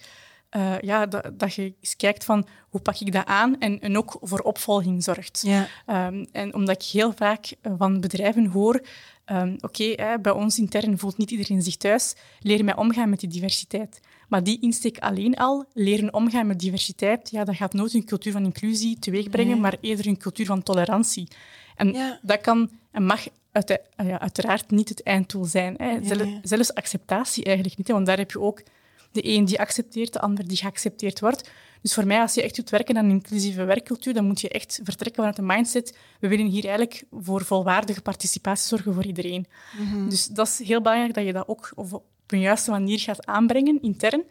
uh, 0.55 0.79
ja, 0.79 1.05
dat, 1.05 1.31
dat, 1.39 1.53
je 1.53 1.73
eens 1.81 1.95
kijkt 1.95 2.23
van 2.25 2.47
hoe 2.69 2.81
pak 2.81 2.99
ik 2.99 3.11
dat 3.11 3.25
aan 3.25 3.59
en, 3.59 3.79
en 3.79 3.97
ook 3.97 4.17
voor 4.21 4.39
opvolging 4.39 5.03
zorgt. 5.03 5.43
Ja. 5.45 5.67
Um, 6.07 6.27
en 6.31 6.53
omdat 6.53 6.83
ik 6.83 6.89
heel 6.89 7.13
vaak 7.15 7.53
van 7.77 8.01
bedrijven 8.01 8.45
hoor, 8.45 8.81
um, 9.25 9.57
oké, 9.59 9.91
okay, 9.91 10.21
bij 10.21 10.31
ons 10.31 10.59
intern 10.59 10.97
voelt 10.97 11.17
niet 11.17 11.31
iedereen 11.31 11.61
zich 11.61 11.77
thuis, 11.77 12.15
leren 12.39 12.65
mij 12.65 12.75
omgaan 12.75 13.09
met 13.09 13.19
die 13.19 13.29
diversiteit. 13.29 13.99
Maar 14.27 14.43
die 14.43 14.61
insteek 14.61 14.97
alleen 14.99 15.35
al, 15.35 15.65
leren 15.73 16.13
omgaan 16.13 16.47
met 16.47 16.59
diversiteit, 16.59 17.29
ja, 17.29 17.43
dat 17.43 17.55
gaat 17.55 17.73
nooit 17.73 17.93
een 17.93 18.05
cultuur 18.05 18.31
van 18.31 18.43
inclusie 18.43 18.99
teweegbrengen, 18.99 19.51
nee. 19.51 19.61
maar 19.61 19.77
eerder 19.81 20.07
een 20.07 20.17
cultuur 20.17 20.45
van 20.45 20.63
tolerantie. 20.63 21.27
En 21.75 21.93
ja. 21.93 22.19
dat 22.21 22.41
kan 22.41 22.69
en 22.91 23.05
mag 23.05 23.27
uit, 23.51 23.79
ja, 23.97 24.19
uiteraard 24.19 24.71
niet 24.71 24.89
het 24.89 25.03
einddoel 25.03 25.45
zijn. 25.45 25.75
Hè. 25.77 25.89
Ja, 25.89 26.39
Zelfs 26.41 26.73
acceptatie 26.73 27.43
eigenlijk 27.43 27.77
niet, 27.77 27.87
hè, 27.87 27.93
want 27.93 28.05
daar 28.05 28.17
heb 28.17 28.31
je 28.31 28.39
ook 28.39 28.63
de 29.11 29.27
een 29.27 29.45
die 29.45 29.59
accepteert, 29.59 30.13
de 30.13 30.19
ander 30.19 30.47
die 30.47 30.57
geaccepteerd 30.57 31.19
wordt. 31.19 31.49
Dus 31.81 31.93
voor 31.93 32.05
mij, 32.05 32.19
als 32.19 32.33
je 32.33 32.43
echt 32.43 32.55
doet 32.55 32.69
werken 32.69 32.97
aan 32.97 33.05
een 33.05 33.11
inclusieve 33.11 33.63
werkcultuur, 33.63 34.13
dan 34.13 34.25
moet 34.25 34.41
je 34.41 34.49
echt 34.49 34.79
vertrekken 34.83 35.15
vanuit 35.15 35.35
de 35.35 35.41
mindset. 35.41 35.97
We 36.19 36.27
willen 36.27 36.45
hier 36.45 36.63
eigenlijk 36.63 37.03
voor 37.11 37.45
volwaardige 37.45 38.01
participatie 38.01 38.67
zorgen 38.67 38.93
voor 38.93 39.05
iedereen. 39.05 39.45
Mm-hmm. 39.77 40.09
Dus 40.09 40.27
dat 40.27 40.47
is 40.47 40.67
heel 40.67 40.81
belangrijk 40.81 41.13
dat 41.13 41.25
je 41.25 41.33
dat 41.33 41.47
ook 41.47 41.71
op 41.75 42.03
een 42.27 42.39
juiste 42.39 42.71
manier 42.71 42.99
gaat 42.99 43.25
aanbrengen, 43.25 43.81
intern. 43.81 44.23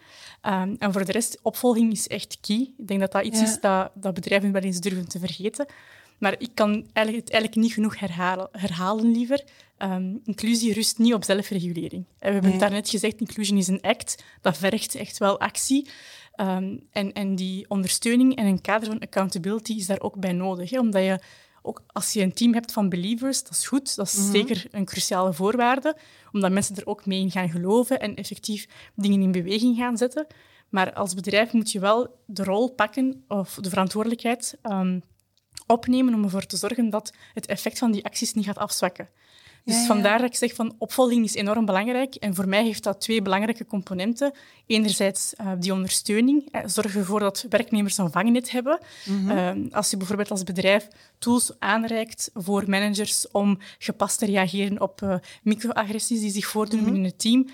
Um, 0.43 0.77
en 0.79 0.93
voor 0.93 1.05
de 1.05 1.13
rest, 1.13 1.39
opvolging 1.43 1.93
is 1.93 2.07
echt 2.07 2.39
key. 2.41 2.71
Ik 2.79 2.89
denk 2.89 3.01
dat 3.01 3.13
dat 3.13 3.25
iets 3.25 3.39
ja. 3.39 3.45
is 3.45 3.61
dat, 3.61 3.91
dat 3.95 4.15
bedrijven 4.15 4.53
wel 4.53 4.63
eens 4.63 4.81
durven 4.81 5.09
te 5.09 5.19
vergeten. 5.19 5.67
Maar 6.19 6.35
ik 6.39 6.51
kan 6.55 6.71
eigenlijk, 6.93 7.25
het 7.25 7.35
eigenlijk 7.35 7.63
niet 7.63 7.73
genoeg 7.73 7.99
herhalen, 7.99 8.49
herhalen 8.53 9.11
liever. 9.11 9.45
Um, 9.79 10.21
inclusie 10.25 10.73
rust 10.73 10.99
niet 10.99 11.15
op 11.15 11.25
zelfregulering. 11.25 12.05
We 12.19 12.25
hebben 12.25 12.43
nee. 12.43 12.51
het 12.51 12.61
daarnet 12.61 12.89
gezegd, 12.89 13.21
inclusion 13.21 13.59
is 13.59 13.69
een 13.69 13.81
act. 13.81 14.25
Dat 14.41 14.59
vergt 14.59 14.95
echt 14.95 15.19
wel 15.19 15.41
actie. 15.41 15.89
Um, 16.37 16.87
en, 16.91 17.13
en 17.13 17.35
die 17.35 17.65
ondersteuning 17.69 18.37
en 18.37 18.47
een 18.47 18.61
kader 18.61 18.89
van 18.89 18.99
accountability 18.99 19.73
is 19.73 19.87
daar 19.87 20.01
ook 20.01 20.21
bij 20.21 20.33
nodig. 20.33 20.71
Hè? 20.71 20.79
Omdat 20.79 21.03
je 21.03 21.21
ook 21.63 21.83
als 21.87 22.13
je 22.13 22.23
een 22.23 22.33
team 22.33 22.55
hebt 22.55 22.73
van 22.73 22.89
believers, 22.89 23.43
dat 23.43 23.53
is 23.53 23.67
goed. 23.67 23.97
Dat 23.97 24.07
is 24.07 24.15
mm 24.15 24.23
-hmm. 24.23 24.33
zeker 24.33 24.67
een 24.71 24.85
cruciale 24.85 25.33
voorwaarde. 25.33 25.97
Omdat 26.33 26.53
mensen 26.53 26.77
er 26.77 26.87
ook 26.87 27.07
mee 27.07 27.21
in 27.21 27.31
gaan 27.31 27.51
geloven 27.51 28.01
en 28.01 28.15
effectief 28.15 28.67
dingen 28.95 29.23
in 29.23 29.33
beweging 29.33 29.77
gaan 29.77 29.97
zetten. 29.97 30.27
Maar 30.69 30.93
als 30.93 31.15
bedrijf 31.15 31.53
moet 31.53 31.73
je 31.73 31.81
wel 31.81 32.21
de 32.27 32.45
rol 32.45 32.71
pakken, 32.71 33.25
of 33.29 33.59
de 33.61 33.69
verantwoordelijkheid... 33.69 34.59
Um, 34.63 35.03
opnemen 35.69 36.15
om 36.15 36.25
ervoor 36.25 36.47
te 36.47 36.57
zorgen 36.57 36.91
dat 36.91 37.13
het 37.35 37.47
effect 37.47 37.79
van 37.79 37.91
die 37.91 38.05
acties 38.05 38.35
niet 38.35 38.45
gaat 38.45 38.59
afzwakken. 38.59 39.09
Dus 39.69 39.77
ja, 39.77 39.81
ja. 39.81 39.87
vandaar 39.87 40.19
dat 40.19 40.31
ik 40.31 40.37
zeg 40.37 40.55
van 40.55 40.75
opvolging 40.79 41.25
is 41.25 41.35
enorm 41.35 41.65
belangrijk. 41.65 42.15
En 42.15 42.35
voor 42.35 42.49
mij 42.49 42.65
heeft 42.65 42.83
dat 42.83 43.01
twee 43.01 43.23
belangrijke 43.23 43.67
componenten. 43.67 44.33
Enerzijds 44.67 45.35
uh, 45.41 45.53
die 45.59 45.73
ondersteuning. 45.73 46.49
Eh, 46.51 46.61
zorg 46.67 46.97
ervoor 46.97 47.21
dat 47.21 47.47
werknemers 47.49 47.99
een 47.99 48.11
vangnet 48.11 48.51
hebben. 48.51 48.79
Mm 49.05 49.29
-hmm. 49.29 49.67
uh, 49.67 49.75
als 49.75 49.91
je 49.91 49.97
bijvoorbeeld 49.97 50.31
als 50.31 50.43
bedrijf 50.43 50.89
tools 51.19 51.53
aanreikt 51.59 52.31
voor 52.35 52.65
managers 52.67 53.31
om 53.31 53.59
gepast 53.79 54.19
te 54.19 54.27
reageren 54.27 54.81
op 54.81 55.01
uh, 55.03 55.15
microagressies 55.43 56.21
die 56.21 56.31
zich 56.31 56.47
voordoen 56.47 56.79
mm 56.79 56.85
-hmm. 56.85 56.93
binnen 56.93 57.11
het 57.11 57.21
team, 57.21 57.49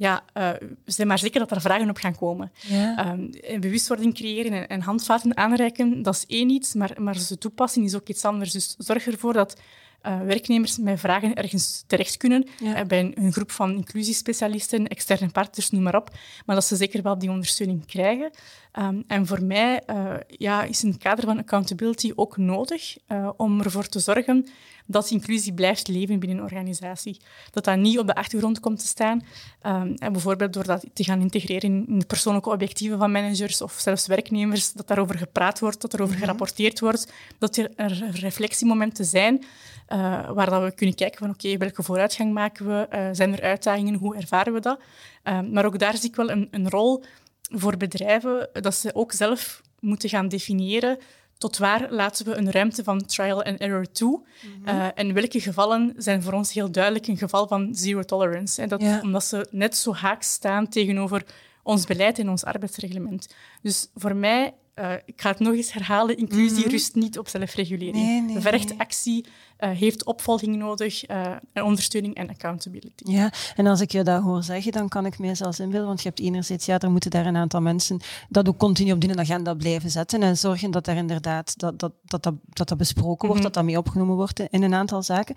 ja, 0.00 0.22
uh, 0.34 0.50
zijn 0.84 1.08
maar 1.08 1.18
zeker 1.18 1.40
dat 1.40 1.50
er 1.50 1.60
vragen 1.60 1.90
op 1.90 1.96
gaan 1.96 2.16
komen. 2.16 2.52
Ja. 2.60 3.12
Um, 3.12 3.60
bewustwording 3.60 4.14
creëren 4.14 4.52
en, 4.52 4.68
en, 4.68 4.80
handvaten 4.80 5.36
aanreiken, 5.36 6.02
dat 6.02 6.14
is 6.14 6.26
één 6.26 6.50
iets, 6.50 6.74
maar, 6.74 6.94
maar 6.98 7.16
ze 7.16 7.38
toepassen 7.38 7.82
is 7.82 7.94
ook 7.94 8.08
iets 8.08 8.24
anders. 8.24 8.52
Dus 8.52 8.74
zorg 8.78 9.06
ervoor 9.06 9.32
dat 9.32 9.60
uh, 10.02 10.20
werknemers 10.20 10.78
met 10.78 11.00
vragen 11.00 11.34
ergens 11.34 11.84
terecht 11.86 12.16
kunnen, 12.16 12.48
ja. 12.58 12.80
uh, 12.80 12.86
bij 12.86 13.00
een, 13.00 13.12
een, 13.14 13.32
groep 13.32 13.50
van 13.50 13.74
inclusiespecialisten, 13.74 14.88
externe 14.88 15.28
partners, 15.28 15.70
noem 15.70 15.82
maar 15.82 15.96
op, 15.96 16.10
maar 16.46 16.54
dat 16.54 16.64
ze 16.64 16.76
zeker 16.76 17.02
wel 17.02 17.18
die 17.18 17.30
ondersteuning 17.30 17.86
krijgen. 17.86 18.30
Um, 18.78 19.04
en 19.06 19.26
voor 19.26 19.42
mij 19.42 19.82
uh, 19.86 20.14
ja, 20.26 20.62
is 20.62 20.82
een 20.82 20.98
kader 20.98 21.24
van 21.24 21.38
accountability 21.38 22.12
ook 22.14 22.36
nodig 22.36 22.96
om 23.36 23.60
ervoor 23.60 23.88
te 23.88 23.98
zorgen 23.98 24.46
dat 24.90 25.10
inclusie 25.10 25.52
blijft 25.52 25.88
leven 25.88 26.18
binnen 26.18 26.38
een 26.38 26.44
organisatie. 26.44 27.20
Dat 27.50 27.64
dat 27.64 27.76
niet 27.76 27.98
op 27.98 28.06
de 28.06 28.14
achtergrond 28.14 28.60
komt 28.60 28.78
te 28.78 28.86
staan. 28.86 29.22
Um, 29.66 29.94
en 29.94 30.12
bijvoorbeeld 30.12 30.52
door 30.52 30.64
dat 30.64 30.84
te 30.92 31.04
gaan 31.04 31.20
integreren 31.20 31.86
in 31.88 31.98
de 31.98 32.06
persoonlijke 32.06 32.50
objectieven 32.50 32.98
van 32.98 33.12
managers 33.12 33.62
of 33.62 33.72
zelfs 33.72 34.06
werknemers, 34.06 34.72
dat 34.72 34.88
daarover 34.88 35.18
gepraat 35.18 35.58
wordt, 35.58 35.80
dat 35.80 35.92
er 35.92 36.00
over 36.00 36.14
mm 36.14 36.20
-hmm. 36.20 36.28
gerapporteerd 36.28 36.80
wordt, 36.80 37.12
dat 37.38 37.56
er 37.56 37.70
reflectiemomenten 38.12 39.04
zijn 39.04 39.44
uh, 39.92 40.30
waar 40.30 40.50
dat 40.50 40.62
we 40.62 40.72
kunnen 40.74 40.94
kijken 40.94 41.18
van 41.18 41.30
oké, 41.30 41.46
okay, 41.46 41.58
welke 41.58 41.82
vooruitgang 41.82 42.32
maken 42.32 42.66
we? 42.66 42.88
Uh, 42.94 43.08
zijn 43.12 43.32
er 43.32 43.42
uitdagingen? 43.42 43.94
Hoe 43.94 44.16
ervaren 44.16 44.52
we 44.52 44.60
dat? 44.60 44.80
Uh, 45.24 45.40
maar 45.40 45.64
ook 45.64 45.78
daar 45.78 45.96
zie 45.96 46.08
ik 46.08 46.16
wel 46.16 46.30
een, 46.30 46.48
een 46.50 46.70
rol 46.70 47.04
voor 47.50 47.76
bedrijven 47.76 48.48
dat 48.52 48.74
ze 48.74 48.94
ook 48.94 49.12
zelf 49.12 49.62
moeten 49.80 50.08
gaan 50.08 50.28
definiëren 50.28 50.98
tot 51.38 51.58
waar 51.58 51.86
laten 51.90 52.26
we 52.26 52.36
een 52.36 52.50
ruimte 52.50 52.84
van 52.84 53.06
trial 53.06 53.42
and 53.42 53.58
error 53.58 53.90
toe? 53.92 54.18
Mm 54.18 54.64
-hmm. 54.64 54.78
uh, 54.78 54.86
en 54.94 55.14
welke 55.14 55.40
gevallen 55.40 55.94
zijn 55.96 56.22
voor 56.22 56.32
ons 56.32 56.52
heel 56.52 56.70
duidelijk 56.70 57.06
een 57.06 57.16
geval 57.16 57.46
van 57.46 57.74
zero 57.74 58.02
tolerance? 58.02 58.62
En 58.62 58.68
dat, 58.68 58.80
ja. 58.80 59.00
Omdat 59.02 59.24
ze 59.24 59.46
net 59.50 59.76
zo 59.76 59.94
haaks 59.94 60.32
staan 60.32 60.68
tegenover 60.68 61.24
ons 61.62 61.86
beleid 61.86 62.18
en 62.18 62.28
ons 62.28 62.44
arbeidsreglement. 62.44 63.34
Dus 63.62 63.88
voor 63.94 64.16
mij 64.16 64.54
uh, 64.80 64.92
ik 65.04 65.20
ga 65.20 65.30
het 65.30 65.38
nog 65.38 65.54
eens 65.54 65.72
herhalen, 65.72 66.16
inclusie 66.16 66.56
mm 66.56 66.62
-hmm. 66.62 66.70
rust 66.70 66.94
niet 66.94 67.18
op 67.18 67.28
zelfregulering. 67.28 67.96
Nee, 67.96 68.20
nee, 68.22 68.40
Vergt 68.40 68.68
nee. 68.68 68.78
actie, 68.78 69.26
uh, 69.60 69.70
heeft 69.70 70.04
opvolging 70.04 70.56
nodig, 70.56 71.10
uh, 71.10 71.26
en 71.52 71.62
ondersteuning 71.62 72.14
en 72.14 72.28
accountability. 72.28 73.10
Ja, 73.10 73.32
en 73.56 73.66
als 73.66 73.80
ik 73.80 73.92
je 73.92 74.02
dat 74.02 74.22
hoor 74.22 74.42
zeggen, 74.42 74.72
dan 74.72 74.88
kan 74.88 75.06
ik 75.06 75.18
mij 75.18 75.34
zelfs 75.34 75.60
inbeelden, 75.60 75.88
want 75.88 76.02
je 76.02 76.08
hebt 76.08 76.20
enerzijds, 76.20 76.66
ja, 76.66 76.78
er 76.78 76.90
moeten 76.90 77.10
daar 77.10 77.26
een 77.26 77.36
aantal 77.36 77.60
mensen 77.60 78.00
dat 78.28 78.48
ook 78.48 78.58
continu 78.58 78.92
op 78.92 79.00
die 79.00 79.18
agenda 79.18 79.54
blijven 79.54 79.90
zetten 79.90 80.22
en 80.22 80.36
zorgen 80.36 80.70
dat 80.70 80.86
er 80.86 80.96
inderdaad, 80.96 81.58
dat 81.58 81.78
dat, 81.78 81.92
dat, 82.04 82.22
dat, 82.22 82.34
dat, 82.48 82.68
dat 82.68 82.78
besproken 82.78 83.28
wordt, 83.28 83.28
mm 83.28 83.32
-hmm. 83.32 83.42
dat 83.42 83.54
dat 83.54 83.64
mee 83.64 83.78
opgenomen 83.78 84.16
wordt 84.16 84.40
in 84.40 84.62
een 84.62 84.74
aantal 84.74 85.02
zaken. 85.02 85.34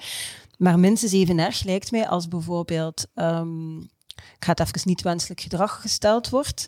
Maar 0.57 0.79
minstens 0.79 1.11
even 1.11 1.39
erg 1.39 1.63
lijkt 1.63 1.91
mij 1.91 2.07
als 2.07 2.27
bijvoorbeeld, 2.27 3.07
um, 3.15 3.79
ik 4.15 4.45
ga 4.45 4.51
het 4.51 4.59
even 4.59 4.81
niet 4.83 5.01
wenselijk 5.01 5.41
gedrag 5.41 5.81
gesteld 5.81 6.29
wordt, 6.29 6.67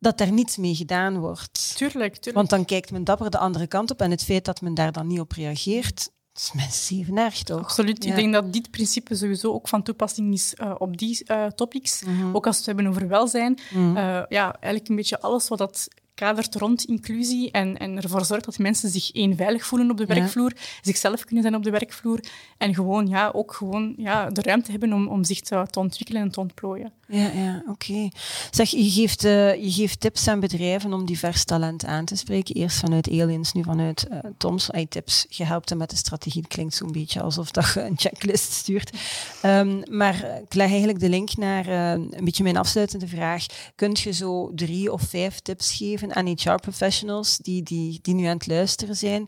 dat 0.00 0.18
daar 0.18 0.32
niets 0.32 0.56
mee 0.56 0.74
gedaan 0.74 1.18
wordt. 1.18 1.76
Tuurlijk, 1.76 2.12
tuurlijk. 2.12 2.34
Want 2.36 2.50
dan 2.50 2.64
kijkt 2.64 2.90
men 2.90 3.04
dapper 3.04 3.30
de 3.30 3.38
andere 3.38 3.66
kant 3.66 3.90
op 3.90 4.00
en 4.00 4.10
het 4.10 4.24
feit 4.24 4.44
dat 4.44 4.60
men 4.60 4.74
daar 4.74 4.92
dan 4.92 5.06
niet 5.06 5.20
op 5.20 5.32
reageert, 5.32 6.10
dat 6.32 6.42
is 6.42 6.52
mensen 6.52 6.96
even 6.98 7.18
erg, 7.18 7.42
toch? 7.42 7.60
Absoluut. 7.60 8.04
Ja. 8.04 8.10
Ik 8.10 8.16
denk 8.16 8.32
dat 8.32 8.52
dit 8.52 8.70
principe 8.70 9.14
sowieso 9.14 9.52
ook 9.52 9.68
van 9.68 9.82
toepassing 9.82 10.32
is 10.32 10.54
eh, 10.54 10.74
op 10.78 10.96
die 10.96 11.24
eh, 11.24 11.46
topics. 11.46 12.02
Mhm. 12.02 12.36
Ook 12.36 12.46
als 12.46 12.54
we 12.56 12.62
het 12.62 12.76
hebben 12.76 12.86
over 12.86 13.08
welzijn. 13.08 13.58
Mhm. 13.70 13.96
Eh, 13.96 14.22
ja, 14.28 14.52
eigenlijk 14.52 14.88
een 14.88 14.96
beetje 14.96 15.20
alles 15.20 15.48
wat 15.48 15.58
dat 15.58 15.88
kadert 16.14 16.54
rond 16.54 16.84
inclusie 16.84 17.50
en, 17.50 17.78
en 17.78 18.02
ervoor 18.02 18.24
zorgt 18.24 18.44
dat 18.44 18.58
mensen 18.58 18.90
zich 18.90 19.10
één 19.10 19.36
veilig 19.36 19.66
voelen 19.66 19.90
op 19.90 19.96
de 19.96 20.04
Ja. 20.08 20.14
werkvloer, 20.14 20.52
zichzelf 20.82 21.24
kunnen 21.24 21.42
zijn 21.42 21.54
op 21.54 21.62
de 21.62 21.70
werkvloer 21.70 22.20
en 22.58 22.74
gewoon, 22.74 23.06
ja, 23.06 23.30
ook 23.34 23.54
gewoon 23.54 23.94
ja, 23.96 24.30
de 24.30 24.42
ruimte 24.42 24.70
hebben 24.70 24.92
om, 24.92 25.08
om 25.08 25.24
zich 25.24 25.40
te, 25.40 25.66
te 25.70 25.78
ontwikkelen 25.78 26.22
en 26.22 26.30
te 26.30 26.40
ontplooien. 26.40 26.92
Ja, 27.12 27.30
ja 27.30 27.62
oké. 27.68 28.08
Zeg, 28.50 28.70
je 28.70 28.90
geeft, 28.90 29.24
eh, 29.24 29.54
je 29.54 29.70
geeft 29.70 30.00
tips 30.00 30.28
aan 30.28 30.40
bedrijven 30.40 30.92
om 30.92 31.06
divers 31.06 31.44
talent 31.44 31.84
aan 31.84 32.04
te 32.04 32.16
spreken. 32.16 32.54
Eerst 32.54 32.78
vanuit 32.78 33.10
Aliens, 33.10 33.52
nu 33.52 33.62
vanuit 33.62 34.06
eh, 34.08 34.18
Toms. 34.36 34.70
Tips, 34.88 35.26
je 35.28 35.44
helpt 35.44 35.68
hem 35.68 35.78
met 35.78 35.90
de 35.90 35.96
strategie. 35.96 36.40
Het 36.42 36.50
klinkt 36.52 36.74
zo'n 36.74 36.92
beetje 36.92 37.20
alsof 37.22 37.50
dat 37.50 37.72
je 37.74 37.80
een 37.82 37.98
checklist 37.98 38.52
stuurt. 38.52 38.96
Ehm, 39.42 39.82
maar 39.96 40.40
ik 40.42 40.54
leg 40.54 40.68
eigenlijk 40.68 41.00
de 41.00 41.08
link 41.08 41.36
naar 41.36 41.66
eh, 41.66 41.90
een 41.90 42.24
beetje 42.24 42.42
mijn 42.42 42.56
afsluitende 42.56 43.08
vraag. 43.08 43.46
Kunt 43.74 44.00
je 44.00 44.12
zo 44.12 44.52
drie 44.54 44.92
of 44.92 45.02
vijf 45.02 45.40
tips 45.40 45.72
geven 45.72 46.14
aan 46.14 46.26
HR-professionals 46.26 47.36
die, 47.36 47.62
die, 47.62 47.98
die 48.02 48.14
nu 48.14 48.24
aan 48.24 48.36
het 48.36 48.46
luisteren 48.46 48.96
zijn, 48.96 49.26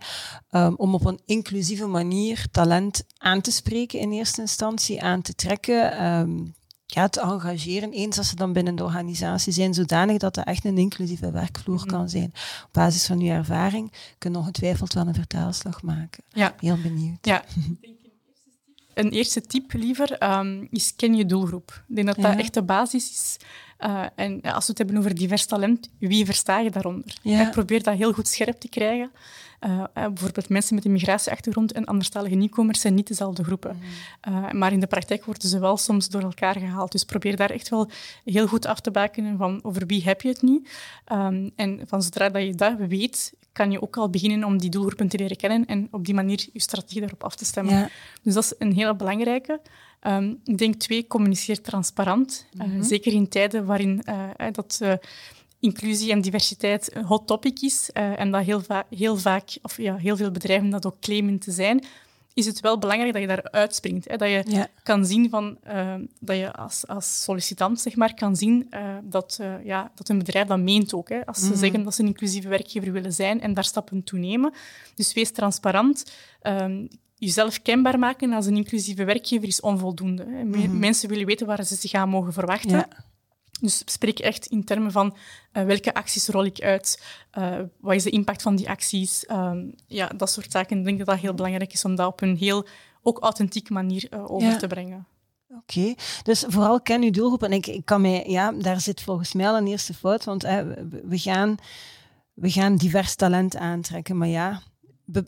ehm, 0.51 0.73
om 0.77 0.95
op 0.95 1.05
een 1.05 1.21
inclusieve 1.27 1.87
manier 1.87 2.47
talent 2.51 3.05
aan 3.19 3.41
te 3.41 3.51
spreken 3.51 3.99
in 3.99 4.13
eerste 4.13 4.41
instantie, 4.41 5.03
aan 5.03 5.23
te 5.23 5.35
trekken? 5.35 5.93
ehm, 5.93 6.39
ja, 6.95 7.09
te 7.09 7.21
engageren, 7.21 7.93
eens 7.93 8.19
als 8.19 8.29
ze 8.29 8.37
dan 8.37 8.53
binnen 8.53 8.75
de 8.77 8.85
organisatie 8.85 9.53
zijn, 9.53 9.75
zodanig 9.75 10.19
dat 10.19 10.35
dat 10.35 10.47
echt 10.47 10.65
een 10.65 10.79
inclusieve 10.79 11.31
werkvloer 11.31 11.77
Mhm. 11.77 11.87
kan 11.87 12.09
zijn. 12.09 12.33
Op 12.65 12.69
basis 12.73 13.07
van 13.07 13.21
uw 13.21 13.29
ervaring 13.29 13.93
kun 14.19 14.33
je 14.33 14.39
ongetwijfeld 14.39 14.93
wel 14.93 15.07
een 15.07 15.15
vertaalslag 15.15 15.83
maken. 15.83 16.23
Ja. 16.29 16.55
Heel 16.59 16.79
benieuwd. 16.83 17.19
Ja. 17.27 17.45
Een 18.95 19.11
eerste 19.11 19.41
tip 19.41 19.73
liever 19.73 20.13
ehm, 20.13 20.67
is 20.71 20.97
ken 20.97 21.15
je 21.15 21.27
doelgroep. 21.27 21.83
Ik 21.89 21.95
denk 21.95 22.07
dat 22.07 22.17
dat 22.17 22.39
echt 22.39 22.55
de 22.55 22.63
basis 22.63 23.11
is. 23.11 23.37
Eh, 23.77 24.05
en 24.15 24.41
als 24.41 24.67
we 24.67 24.71
het 24.71 24.79
hebben 24.79 24.97
over 24.97 25.15
divers 25.15 25.47
talent, 25.47 25.91
wie 25.99 26.25
versta 26.25 26.59
je 26.59 26.71
daaronder? 26.71 27.17
Ja. 27.23 27.47
Ik 27.47 27.51
probeer 27.51 27.83
dat 27.83 27.97
heel 27.97 28.13
goed 28.13 28.29
scherp 28.29 28.61
te 28.61 28.69
krijgen. 28.69 29.11
Eh, 29.63 29.81
eh, 29.81 29.87
bijvoorbeeld 29.93 30.49
mensen 30.49 30.75
met 30.75 30.85
een 30.85 30.93
migratieachtergrond 30.93 31.73
en 31.73 31.85
anderstalige 31.85 32.35
nieuwkomers 32.35 32.81
zijn 32.81 32.95
niet 32.95 33.07
dezelfde 33.07 33.45
groepen. 33.45 33.79
Eh, 34.21 34.51
maar 34.51 34.73
in 34.73 34.81
de 34.81 34.87
praktijk 34.87 35.25
worden 35.25 35.49
ze 35.49 35.59
wel 35.59 35.77
soms 35.77 36.09
door 36.09 36.23
elkaar 36.23 36.59
gehaald. 36.59 36.93
Dus 36.93 37.05
probeer 37.05 37.37
daar 37.37 37.51
echt 37.51 37.69
wel 37.69 37.91
heel 38.25 38.47
goed 38.47 38.67
af 38.67 38.81
te 38.81 38.91
bakenen 38.91 39.39
van 39.39 39.61
over 39.63 39.87
wie 39.87 40.03
heb 40.03 40.21
je 40.21 40.29
het 40.29 40.43
nu. 40.43 40.65
Ehm, 41.05 41.49
en 41.57 41.81
van 41.87 42.03
zodra 42.03 42.29
dat 42.29 42.43
je 42.43 42.55
dat 42.55 42.77
weet, 42.79 43.33
kan 43.53 43.71
je 43.71 43.83
ook 43.83 43.97
al 43.97 44.11
beginnen 44.11 44.45
om 44.45 44.59
die 44.59 44.71
doelgroepen 44.71 45.09
te 45.09 45.17
leren 45.19 45.37
kennen 45.37 45.67
en 45.67 45.89
op 45.91 46.05
die 46.05 46.15
manier 46.15 46.47
je 46.53 46.61
strategie 46.61 47.01
daarop 47.01 47.25
af 47.25 47.35
te 47.37 47.45
stemmen. 47.45 47.75
Ja. 47.75 47.89
Dus 48.23 48.35
dat 48.35 48.45
is 48.45 48.55
een 48.59 48.73
hele 48.75 48.97
belangrijke. 48.97 49.61
Ehm, 50.01 50.35
ik 50.45 50.59
denk 50.59 50.75
twee, 50.75 51.07
communiceer 51.07 51.61
transparant. 51.61 52.47
Eh, 52.59 52.67
Mhm. 52.67 52.83
zeker 52.83 53.13
in 53.13 53.29
tijden 53.29 53.65
waarin 53.67 54.03
eh, 54.05 54.47
dat, 54.53 54.79
eh, 54.83 54.93
inclusie 55.61 56.11
en 56.13 56.21
diversiteit 56.21 56.97
een 56.97 57.05
hot 57.05 57.27
topic 57.27 57.61
is 57.61 57.91
en 57.93 58.31
dat 58.31 58.45
heel, 58.45 58.61
va- 58.61 58.87
heel 58.91 59.17
vaak, 59.17 59.59
of 59.63 59.77
ja, 59.77 59.97
heel 59.97 60.17
veel 60.17 60.31
bedrijven 60.31 60.71
dat 60.71 60.87
ook 60.87 61.01
claimen 61.01 61.39
te 61.39 61.51
zijn, 61.51 61.85
is 62.35 62.47
het 62.47 62.61
wel 62.61 62.79
belangrijk 62.79 63.13
dat 63.13 63.21
je 63.23 63.29
daar 63.29 63.51
uitspringt. 63.51 64.09
Hè? 64.09 64.17
Dat 64.17 64.29
je 64.29 64.43
Ja. 64.47 64.67
kan 64.83 65.07
zien 65.07 65.31
van, 65.31 65.59
eh, 65.63 65.95
dat 66.21 66.37
je 66.37 66.53
als, 66.53 66.87
als 66.87 67.23
sollicitant 67.23 67.81
zeg 67.81 67.97
maar, 67.97 68.15
kan 68.15 68.37
zien 68.37 68.67
eh, 68.71 68.97
dat, 69.03 69.39
eh, 69.41 69.65
ja, 69.65 69.91
dat 69.95 70.09
een 70.09 70.19
bedrijf 70.19 70.47
dat 70.47 70.59
meent 70.59 70.95
ook. 70.95 71.09
Hè? 71.09 71.27
Als 71.27 71.39
ze 71.39 71.47
Mhm. 71.49 71.57
zeggen 71.59 71.83
dat 71.85 71.95
ze 71.95 72.01
een 72.03 72.07
inclusieve 72.09 72.49
werkgever 72.49 72.93
willen 72.93 73.13
zijn 73.13 73.41
en 73.41 73.55
daar 73.55 73.65
stappen 73.65 74.05
toe 74.05 74.19
nemen. 74.19 74.53
Dus 74.95 75.13
wees 75.13 75.31
transparant. 75.31 76.13
Ehm, 76.41 76.87
jezelf 77.15 77.63
kenbaar 77.63 77.99
maken 77.99 78.33
als 78.33 78.47
een 78.47 78.57
inclusieve 78.57 79.05
werkgever 79.05 79.49
is 79.49 79.61
onvoldoende. 79.61 80.25
Hè. 80.29 80.45
Mhm. 80.45 80.79
Mensen 80.79 81.09
willen 81.09 81.27
weten 81.27 81.47
waar 81.47 81.65
ze 81.65 81.75
zich 81.75 81.93
aan 81.93 82.09
mogen 82.09 82.33
verwachten. 82.33 82.71
Ja. 82.71 82.89
Dus 83.61 83.83
spreek 83.85 84.19
echt 84.19 84.47
in 84.47 84.65
termen 84.65 84.93
van 84.93 85.17
eh, 85.53 85.65
welke 85.65 85.95
acties 85.95 86.29
rol 86.29 86.45
ik 86.45 86.61
uit, 86.61 87.03
eh, 87.31 87.59
wat 87.81 87.95
is 87.95 88.03
de 88.03 88.11
impact 88.11 88.43
van 88.43 88.57
die 88.57 88.69
acties, 88.71 89.27
Ehm, 89.27 89.65
ja, 89.87 90.07
dat 90.17 90.31
soort 90.31 90.51
zaken. 90.51 90.79
Ik 90.79 90.85
denk 90.85 90.99
dat 90.99 91.07
dat 91.07 91.19
heel 91.19 91.35
belangrijk 91.35 91.73
is 91.73 91.85
om 91.85 91.95
dat 91.95 92.07
op 92.07 92.21
een 92.21 92.37
heel 92.37 92.67
ook 93.03 93.19
authentieke 93.19 93.73
manier 93.73 94.07
eh, 94.11 94.31
over 94.31 94.49
Ja. 94.49 94.57
te 94.57 94.67
brengen. 94.67 95.07
Oké, 95.49 95.95
dus 96.23 96.45
vooral 96.49 96.81
ken 96.81 97.03
uw 97.03 97.11
doelgroep. 97.11 97.43
En 97.43 97.53
ik, 97.53 97.67
ik 97.67 97.85
kan 97.85 98.01
mij, 98.01 98.25
ja, 98.27 98.53
daar 98.53 98.81
zit 98.81 99.03
volgens 99.03 99.33
mij 99.33 99.49
al 99.49 99.57
een 99.57 99.67
eerste 99.67 99.95
fout, 99.95 100.25
want 100.25 100.43
we, 100.43 101.19
gaan, 101.19 101.57
we 102.35 102.51
gaan 102.51 102.77
divers 102.77 103.15
talent 103.15 103.57
aantrekken. 103.57 104.17
Maar 104.17 104.29
ja, 104.29 104.63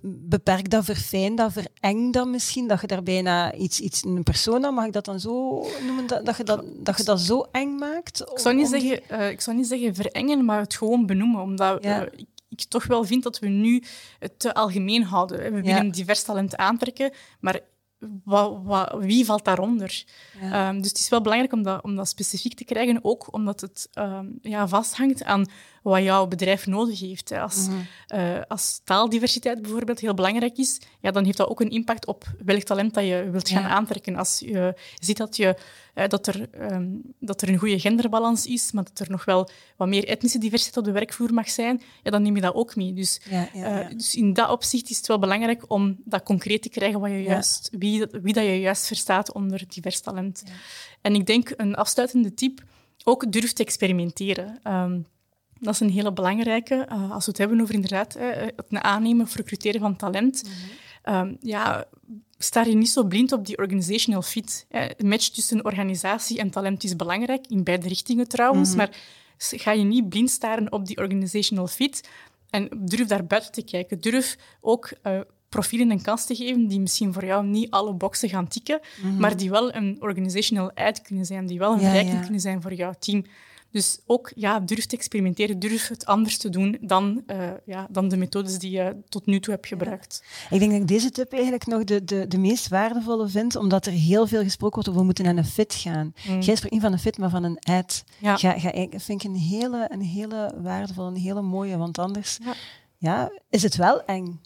beperk 0.05 0.71
dat, 0.71 0.85
verfijn 0.85 1.35
dat, 1.35 1.53
vereng 1.53 2.13
dat 2.13 2.27
misschien, 2.29 2.69
dat 2.69 2.81
je 2.81 2.87
daar 2.87 3.03
bijna 3.03 3.55
iets, 3.55 3.81
iets 3.81 4.05
een 4.05 4.23
persona, 4.23 4.71
mag 4.71 4.87
ik 4.87 4.93
dat 4.93 5.05
dan 5.05 5.21
zo 5.21 5.67
noemen, 5.87 6.07
dat, 6.07 6.27
dat, 6.27 6.37
je, 6.37 6.45
dat, 6.45 6.65
dat 6.77 6.97
je 6.97 7.05
dat 7.05 7.21
zo 7.21 7.47
eng 7.53 7.75
maakt? 7.79 8.21
Ik 8.21 8.39
zou 8.39 8.55
niet, 8.55 8.65
Om- 8.65 8.71
zeggen, 8.81 9.09
eh, 9.09 9.31
ik 9.31 9.41
zou 9.41 9.57
niet 9.57 9.67
zeggen 9.67 9.95
verengen, 9.95 10.45
maar 10.45 10.61
het 10.61 10.75
gewoon 10.75 11.07
benoemen. 11.07 11.41
Omdat 11.41 11.83
Ja. 11.85 12.01
eh, 12.07 12.19
ik, 12.19 12.27
ik 12.49 12.61
toch 12.69 12.87
wel 12.87 13.05
vind 13.05 13.23
dat 13.23 13.39
we 13.39 13.49
nu 13.49 13.83
het 14.19 14.39
te 14.39 14.55
algemeen 14.55 15.03
houden. 15.03 15.43
hè. 15.43 15.51
We 15.51 15.63
willen 15.63 15.87
Ja. 15.87 15.93
divers 15.93 16.23
talent 16.23 16.57
aantrekken, 16.57 17.13
maar 17.41 17.61
wie 18.99 19.25
valt 19.25 19.45
daaronder? 19.45 20.05
Ja. 20.41 20.69
Ehm, 20.69 20.81
dus 20.81 20.89
het 20.89 20.99
is 20.99 21.09
wel 21.09 21.21
belangrijk 21.21 21.53
om 21.53 21.63
dat, 21.63 21.83
om 21.83 21.97
dat 21.97 22.09
specifiek 22.09 22.55
te 22.55 22.65
krijgen, 22.65 22.99
ook 23.03 23.33
omdat 23.35 23.61
het 23.61 23.89
ehm, 23.93 24.27
ja, 24.43 24.69
vasthangt 24.69 25.25
aan 25.25 25.45
wat 25.93 26.03
jouw 26.03 26.27
bedrijf 26.27 26.67
nodig 26.67 27.01
heeft. 27.01 27.33
Als, 27.33 27.69
eh, 28.07 28.41
als 28.49 28.81
taaldiversiteit 28.85 29.63
bijvoorbeeld 29.63 30.01
heel 30.01 30.15
belangrijk 30.15 30.57
is, 30.59 30.81
ja, 31.01 31.11
dan 31.11 31.25
heeft 31.25 31.37
dat 31.37 31.49
ook 31.49 31.61
een 31.61 31.71
impact 31.71 32.07
op 32.07 32.25
welk 32.45 32.63
talent 32.63 32.95
dat 32.95 33.05
je 33.05 33.29
wilt 33.31 33.49
gaan 33.49 33.63
Ja. 33.63 33.69
aantrekken. 33.69 34.17
Als 34.17 34.39
je 34.39 34.75
ziet 34.99 35.17
dat, 35.17 35.37
je, 35.37 35.57
eh, 35.95 36.09
dat, 36.09 36.27
er, 36.27 36.49
ehm, 36.51 36.87
dat 37.21 37.43
er 37.43 37.49
een 37.49 37.59
goede 37.59 37.81
genderbalans 37.81 38.47
is, 38.47 38.73
maar 38.73 38.85
dat 38.85 38.99
er 38.99 39.11
nog 39.11 39.25
wel 39.25 39.49
wat 39.77 39.89
meer 39.89 40.09
etnische 40.09 40.39
diversiteit 40.39 40.77
op 40.77 40.85
de 40.85 40.93
werkvloer 40.93 41.35
mag 41.35 41.49
zijn, 41.51 41.83
ja, 42.03 42.11
dan 42.11 42.23
neem 42.23 42.35
je 42.35 42.41
dat 42.41 42.55
ook 42.55 42.77
mee. 42.77 42.93
Dus, 42.93 43.21
Ja, 43.31 43.49
ja, 43.53 43.69
ja. 43.69 43.83
eh, 43.83 43.97
dus 43.97 44.15
in 44.15 44.33
dat 44.33 44.51
opzicht 44.51 44.91
is 44.91 44.97
het 44.97 45.07
wel 45.07 45.19
belangrijk 45.19 45.65
om 45.71 45.97
dat 46.05 46.23
concreet 46.23 46.63
te 46.63 46.69
krijgen, 46.69 47.01
wat 47.01 47.11
je 47.11 47.23
juist, 47.23 47.71
wie, 47.79 47.99
dat- 47.99 48.21
wie 48.23 48.33
dat 48.33 48.45
je 48.45 48.61
juist 48.61 48.87
verstaat 48.87 49.33
onder 49.33 49.63
divers 49.69 50.01
talent. 50.01 50.43
En 51.01 51.15
ik 51.15 51.27
denk 51.27 51.53
een 51.57 51.75
afsluitende 51.75 52.35
tip, 52.35 52.63
ook 53.05 53.33
durf 53.33 53.53
te 53.53 53.63
experimenteren. 53.65 54.59
Ehm, 54.63 55.01
dat 55.65 55.75
is 55.75 55.81
een 55.81 55.91
hele 55.91 56.13
belangrijke. 56.13 56.75
eh, 56.75 57.11
als 57.11 57.25
we 57.25 57.31
het 57.31 57.41
hebben 57.41 57.61
over 57.61 57.75
inderdaad 57.75 58.15
eh, 58.15 58.29
het 58.57 58.67
aannemen 58.83 59.25
of 59.27 59.35
recruteren 59.35 59.81
van 59.81 59.97
talent. 59.97 60.43
Mhm. 60.43 60.53
Ehm, 61.03 61.35
ja, 61.41 61.85
sta 62.39 62.63
je 62.63 62.75
niet 62.75 62.91
zo 62.91 63.05
blind 63.05 63.33
op 63.33 63.47
die 63.47 63.59
organizational 63.59 64.23
fit. 64.23 64.67
Eh, 64.69 64.85
Een 64.97 65.09
match 65.09 65.29
tussen 65.29 65.65
organisatie 65.65 66.39
en 66.39 66.51
talent 66.51 66.85
is 66.85 66.97
belangrijk, 66.97 67.47
in 67.47 67.65
beide 67.65 67.89
richtingen 67.89 68.29
trouwens. 68.29 68.69
Mhm. 68.69 68.77
Maar 68.79 68.91
ga 69.39 69.73
je 69.73 69.85
niet 69.85 70.09
blind 70.09 70.31
staren 70.31 70.73
op 70.73 70.87
die 70.87 70.97
organizational 70.99 71.67
fit. 71.67 72.09
En 72.51 72.69
durf 72.79 73.07
daar 73.09 73.27
buiten 73.27 73.53
te 73.53 73.63
kijken. 73.65 74.01
Durf 74.01 74.37
ook 74.61 74.91
eh, 75.03 75.21
profielen 75.49 75.91
een 75.91 76.03
kans 76.03 76.25
te 76.27 76.35
geven 76.35 76.67
die 76.67 76.81
misschien 76.81 77.13
voor 77.13 77.25
jou 77.25 77.47
niet 77.47 77.71
alle 77.71 77.95
boxen 77.95 78.29
gaan 78.29 78.49
tikken, 78.49 78.81
maar 79.19 79.37
die 79.37 79.51
wel 79.51 79.75
een 79.75 79.97
organizational 80.01 80.71
add 80.75 81.03
kunnen 81.03 81.25
zijn, 81.25 81.47
die 81.47 81.59
wel 81.59 81.69
een 81.71 81.75
Mhm. 81.77 81.85
Ja, 81.85 81.91
verrijking 81.91 82.19
ja. 82.19 82.23
kunnen 82.25 82.41
zijn 82.41 82.63
voor 82.63 82.75
jouw 82.75 82.93
team. 82.99 83.25
Dus 83.75 84.01
ook 84.07 84.33
ja, 84.35 84.61
durf 84.61 84.87
te 84.87 84.97
experimenteren, 84.97 85.59
durf 85.59 85.89
het 85.89 86.07
anders 86.07 86.37
te 86.39 86.49
doen 86.49 86.79
dan, 86.81 87.23
eh, 87.27 87.51
ja, 87.65 87.87
dan 87.91 88.09
de 88.09 88.17
methodes 88.17 88.59
die 88.59 88.71
je 88.71 88.97
tot 89.09 89.27
nu 89.27 89.41
toe 89.41 89.55
hebt 89.55 89.67
gebruikt. 89.67 90.25
Ik 90.51 90.59
denk 90.59 90.71
dat 90.71 90.81
ik 90.81 90.89
deze 90.89 91.11
tip 91.11 91.33
eigenlijk 91.33 91.67
nog 91.67 91.85
de, 91.85 92.05
de, 92.05 92.27
de 92.29 92.39
meest 92.39 92.69
waardevolle 92.69 93.29
vind, 93.29 93.57
omdat 93.57 93.87
er 93.87 93.93
heel 93.93 94.27
veel 94.27 94.43
gesproken 94.43 94.75
wordt 94.75 94.89
over 94.89 95.01
we 95.01 95.07
moeten 95.07 95.25
naar 95.25 95.37
een 95.37 95.45
fit 95.45 95.75
gaan. 95.75 96.15
Mm. 96.29 96.41
Jij 96.41 96.55
spreekt 96.55 96.71
niet 96.75 96.83
van 96.83 96.93
een 96.93 96.99
fit, 96.99 97.19
maar 97.19 97.31
van 97.31 97.45
een 97.45 97.59
ad. 97.59 98.05
Ja. 98.19 98.37
Ga, 98.37 98.59
ga, 98.59 98.73
ik 98.73 98.95
vind 98.97 99.23
ik 99.25 99.31
een 99.31 99.37
hele, 99.37 99.87
een 99.93 100.03
hele 100.03 100.55
waardevolle, 100.63 101.09
een 101.09 101.17
hele 101.17 101.43
mooie, 101.43 101.77
want 101.77 101.99
anders 101.99 102.39
Ja. 102.43 102.55
ja, 102.99 103.31
is 103.51 103.63
het 103.63 103.77
wel 103.77 104.05
eng. 104.05 104.41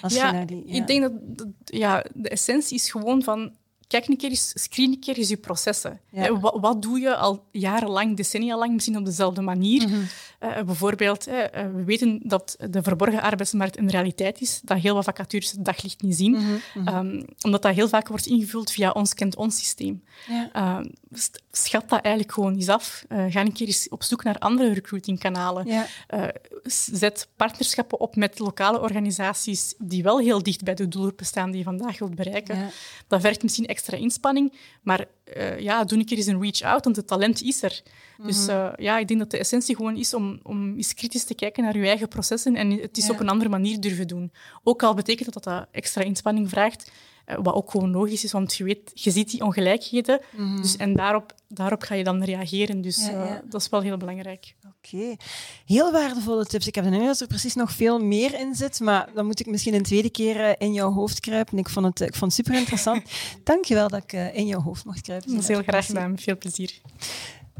Als 0.00 0.14
ja, 0.14 0.26
je 0.26 0.32
naar 0.32 0.46
die, 0.46 0.62
ja. 0.66 0.74
ik 0.74 0.86
denk 0.86 1.02
dat, 1.02 1.12
dat- 1.22 1.48
ja, 1.64 2.04
de 2.14 2.28
essentie 2.28 2.76
is 2.76 2.90
gewoon 2.90 3.22
van 3.22 3.54
kijk 3.90 4.08
een 4.08 4.16
keer 4.16 4.30
eens, 4.30 4.52
screen 4.54 4.90
een 4.92 5.00
keer 5.00 5.16
eens 5.16 5.28
je 5.28 5.36
processen. 5.36 6.00
Ja. 6.10 6.24
Eh, 6.26 6.40
Wat, 6.40 6.56
wat 6.60 6.82
doe 6.82 7.00
je 7.00 7.16
al 7.16 7.44
jarenlang, 7.50 8.16
decennia 8.16 8.56
lang, 8.58 8.72
misschien 8.72 8.96
op 8.96 9.04
dezelfde 9.04 9.40
manier? 9.40 9.88
Mhm. 9.88 10.00
Eh, 10.38 10.62
bijvoorbeeld, 10.62 11.26
eh, 11.26 11.44
eh, 11.44 11.74
we 11.74 11.84
weten 11.84 12.20
dat 12.22 12.56
de 12.70 12.82
verborgen 12.82 13.22
arbeidsmarkt 13.22 13.78
een 13.78 13.90
realiteit 13.90 14.40
is, 14.40 14.60
dat 14.64 14.78
heel 14.78 14.94
wat 14.94 15.04
vacatures 15.04 15.50
het 15.52 15.64
daglicht 15.64 16.02
niet 16.02 16.16
zien, 16.16 16.32
Mhm, 16.32 16.88
Ehm, 16.88 17.22
omdat 17.40 17.62
dat 17.62 17.74
heel 17.74 17.88
vaak 17.88 18.08
wordt 18.08 18.26
ingevuld 18.26 18.70
via 18.70 18.90
ons 18.90 19.14
kent 19.14 19.36
ons 19.36 19.58
systeem. 19.58 20.02
Ja. 20.28 20.48
Ehm, 20.52 20.84
schat 21.52 21.88
dat 21.88 22.00
eigenlijk 22.00 22.34
gewoon 22.34 22.54
eens 22.54 22.68
af. 22.68 23.04
Ga 23.08 23.40
een 23.40 23.52
keer 23.52 23.66
eens 23.66 23.88
op 23.88 24.02
zoek 24.02 24.24
naar 24.24 24.38
andere 24.38 24.72
recruitingkanalen. 24.72 25.66
Ja. 25.66 25.86
Zet 26.92 27.28
partnerschappen 27.36 28.00
op 28.00 28.16
met 28.16 28.38
lokale 28.38 28.80
organisaties 28.80 29.74
die 29.78 30.02
wel 30.02 30.18
heel 30.18 30.42
dicht 30.42 30.64
bij 30.64 30.74
de 30.74 30.88
doelgroepen 30.88 31.26
staan 31.26 31.48
die 31.50 31.58
je 31.58 31.64
vandaag 31.64 31.98
wilt 31.98 32.14
bereiken. 32.14 32.70
Dat 33.06 33.20
vergt 33.20 33.42
misschien 33.42 33.66
extra 33.66 33.79
extra 33.80 33.96
inspanning. 33.96 34.52
Maar 34.82 35.06
uh, 35.36 35.58
ja, 35.58 35.84
doe 35.84 35.98
een 35.98 36.04
keer 36.04 36.16
eens 36.16 36.26
een 36.26 36.40
reach-out, 36.40 36.84
want 36.84 36.96
het 36.96 37.06
talent 37.06 37.42
is 37.42 37.62
er. 37.62 37.82
Dus 38.22 38.48
uh, 38.48 38.72
ja, 38.76 38.98
ik 38.98 39.08
denk 39.08 39.20
dat 39.20 39.30
de 39.30 39.38
essentie 39.38 39.76
gewoon 39.76 39.96
is 39.96 40.14
om, 40.14 40.40
om 40.42 40.76
eens 40.76 40.94
kritisch 40.94 41.24
te 41.24 41.34
kijken 41.34 41.62
naar 41.62 41.76
je 41.76 41.86
eigen 41.86 42.08
processen 42.08 42.56
en 42.56 42.70
het 42.70 42.96
is 42.96 43.10
op 43.10 43.20
een 43.20 43.28
andere 43.28 43.50
manier 43.50 43.80
durven 43.80 44.08
doen. 44.08 44.32
Ook 44.62 44.82
al 44.82 44.94
betekent 44.94 45.32
dat 45.32 45.44
dat 45.44 45.66
extra 45.70 46.02
inspanning 46.02 46.48
vraagt, 46.48 46.90
uh, 47.26 47.36
wat 47.42 47.54
ook 47.54 47.70
gewoon 47.70 47.90
logisch 47.90 48.24
is, 48.24 48.32
want 48.32 48.54
je, 48.54 48.64
weet, 48.64 48.90
je 48.94 49.10
ziet 49.10 49.30
die 49.30 49.44
ongelijkheden. 49.44 50.20
Mm 50.36 50.62
dus, 50.62 50.76
en 50.76 50.94
daarop, 50.94 51.34
daarop 51.48 51.82
ga 51.82 51.94
je 51.94 52.04
dan 52.04 52.24
reageren. 52.24 52.80
Dus 52.80 53.06
ja, 53.06 53.24
ja. 53.24 53.42
dat 53.48 53.60
is 53.60 53.68
wel 53.68 53.80
heel 53.80 53.96
belangrijk. 53.96 54.54
Oké, 54.84 55.16
heel 55.66 55.92
waardevolle 55.92 56.44
tips. 56.44 56.66
Ik 56.66 56.74
heb 56.74 56.84
de 56.84 56.90
indruk 56.90 57.08
dat 57.08 57.20
er 57.20 57.26
precies 57.26 57.54
nog 57.54 57.72
veel 57.72 57.98
meer 57.98 58.40
in 58.40 58.54
zit, 58.54 58.80
maar 58.80 59.08
dan 59.14 59.26
moet 59.26 59.40
ik 59.40 59.46
misschien 59.46 59.74
een 59.74 59.82
tweede 59.82 60.10
keer 60.10 60.60
in 60.60 60.72
jouw 60.72 60.92
hoofd 60.92 61.20
kruipen. 61.20 61.58
Ik 61.58 61.68
vond 61.68 61.86
het, 61.86 62.00
ik 62.00 62.14
vond 62.14 62.36
het 62.36 62.46
super 62.46 62.60
interessant. 62.60 63.02
Dank 63.44 63.64
je 63.64 63.74
wel 63.74 63.88
dat 63.88 64.02
ik 64.02 64.12
in 64.12 64.46
jouw 64.46 64.60
hoofd 64.60 64.84
mocht 64.84 65.00
kruipen. 65.00 65.30
Dat 65.30 65.42
is 65.42 65.48
heel 65.48 65.62
graag 65.62 65.86
gedaan, 65.86 66.18
veel 66.18 66.38
plezier. 66.38 66.80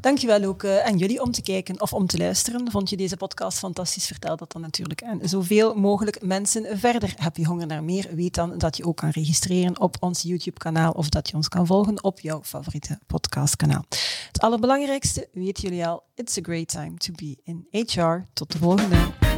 Dankjewel 0.00 0.44
ook 0.44 0.62
uh, 0.62 0.78
aan 0.78 0.98
jullie 0.98 1.22
om 1.22 1.30
te 1.30 1.42
kijken 1.42 1.80
of 1.80 1.92
om 1.92 2.06
te 2.06 2.18
luisteren. 2.18 2.70
Vond 2.70 2.90
je 2.90 2.96
deze 2.96 3.16
podcast 3.16 3.58
fantastisch? 3.58 4.06
Vertel 4.06 4.36
dat 4.36 4.52
dan 4.52 4.62
natuurlijk 4.62 5.02
aan 5.02 5.20
zoveel 5.22 5.74
mogelijk 5.74 6.22
mensen 6.22 6.78
verder. 6.78 7.14
Heb 7.16 7.36
je 7.36 7.46
honger 7.46 7.66
naar 7.66 7.84
meer? 7.84 8.08
Weet 8.14 8.34
dan 8.34 8.58
dat 8.58 8.76
je 8.76 8.84
ook 8.84 8.96
kan 8.96 9.10
registreren 9.10 9.80
op 9.80 9.96
ons 10.00 10.22
YouTube-kanaal 10.22 10.92
of 10.92 11.08
dat 11.08 11.28
je 11.28 11.36
ons 11.36 11.48
kan 11.48 11.66
volgen 11.66 12.04
op 12.04 12.20
jouw 12.20 12.40
favoriete 12.42 12.98
podcastkanaal. 13.06 13.84
Het 14.26 14.40
allerbelangrijkste 14.40 15.28
weten 15.32 15.62
jullie 15.62 15.86
al. 15.86 16.02
It's 16.14 16.38
a 16.38 16.42
great 16.42 16.68
time 16.68 16.94
to 16.96 17.12
be 17.12 17.36
in 17.44 17.66
HR. 17.70 18.24
Tot 18.32 18.52
de 18.52 18.58
volgende. 18.58 19.29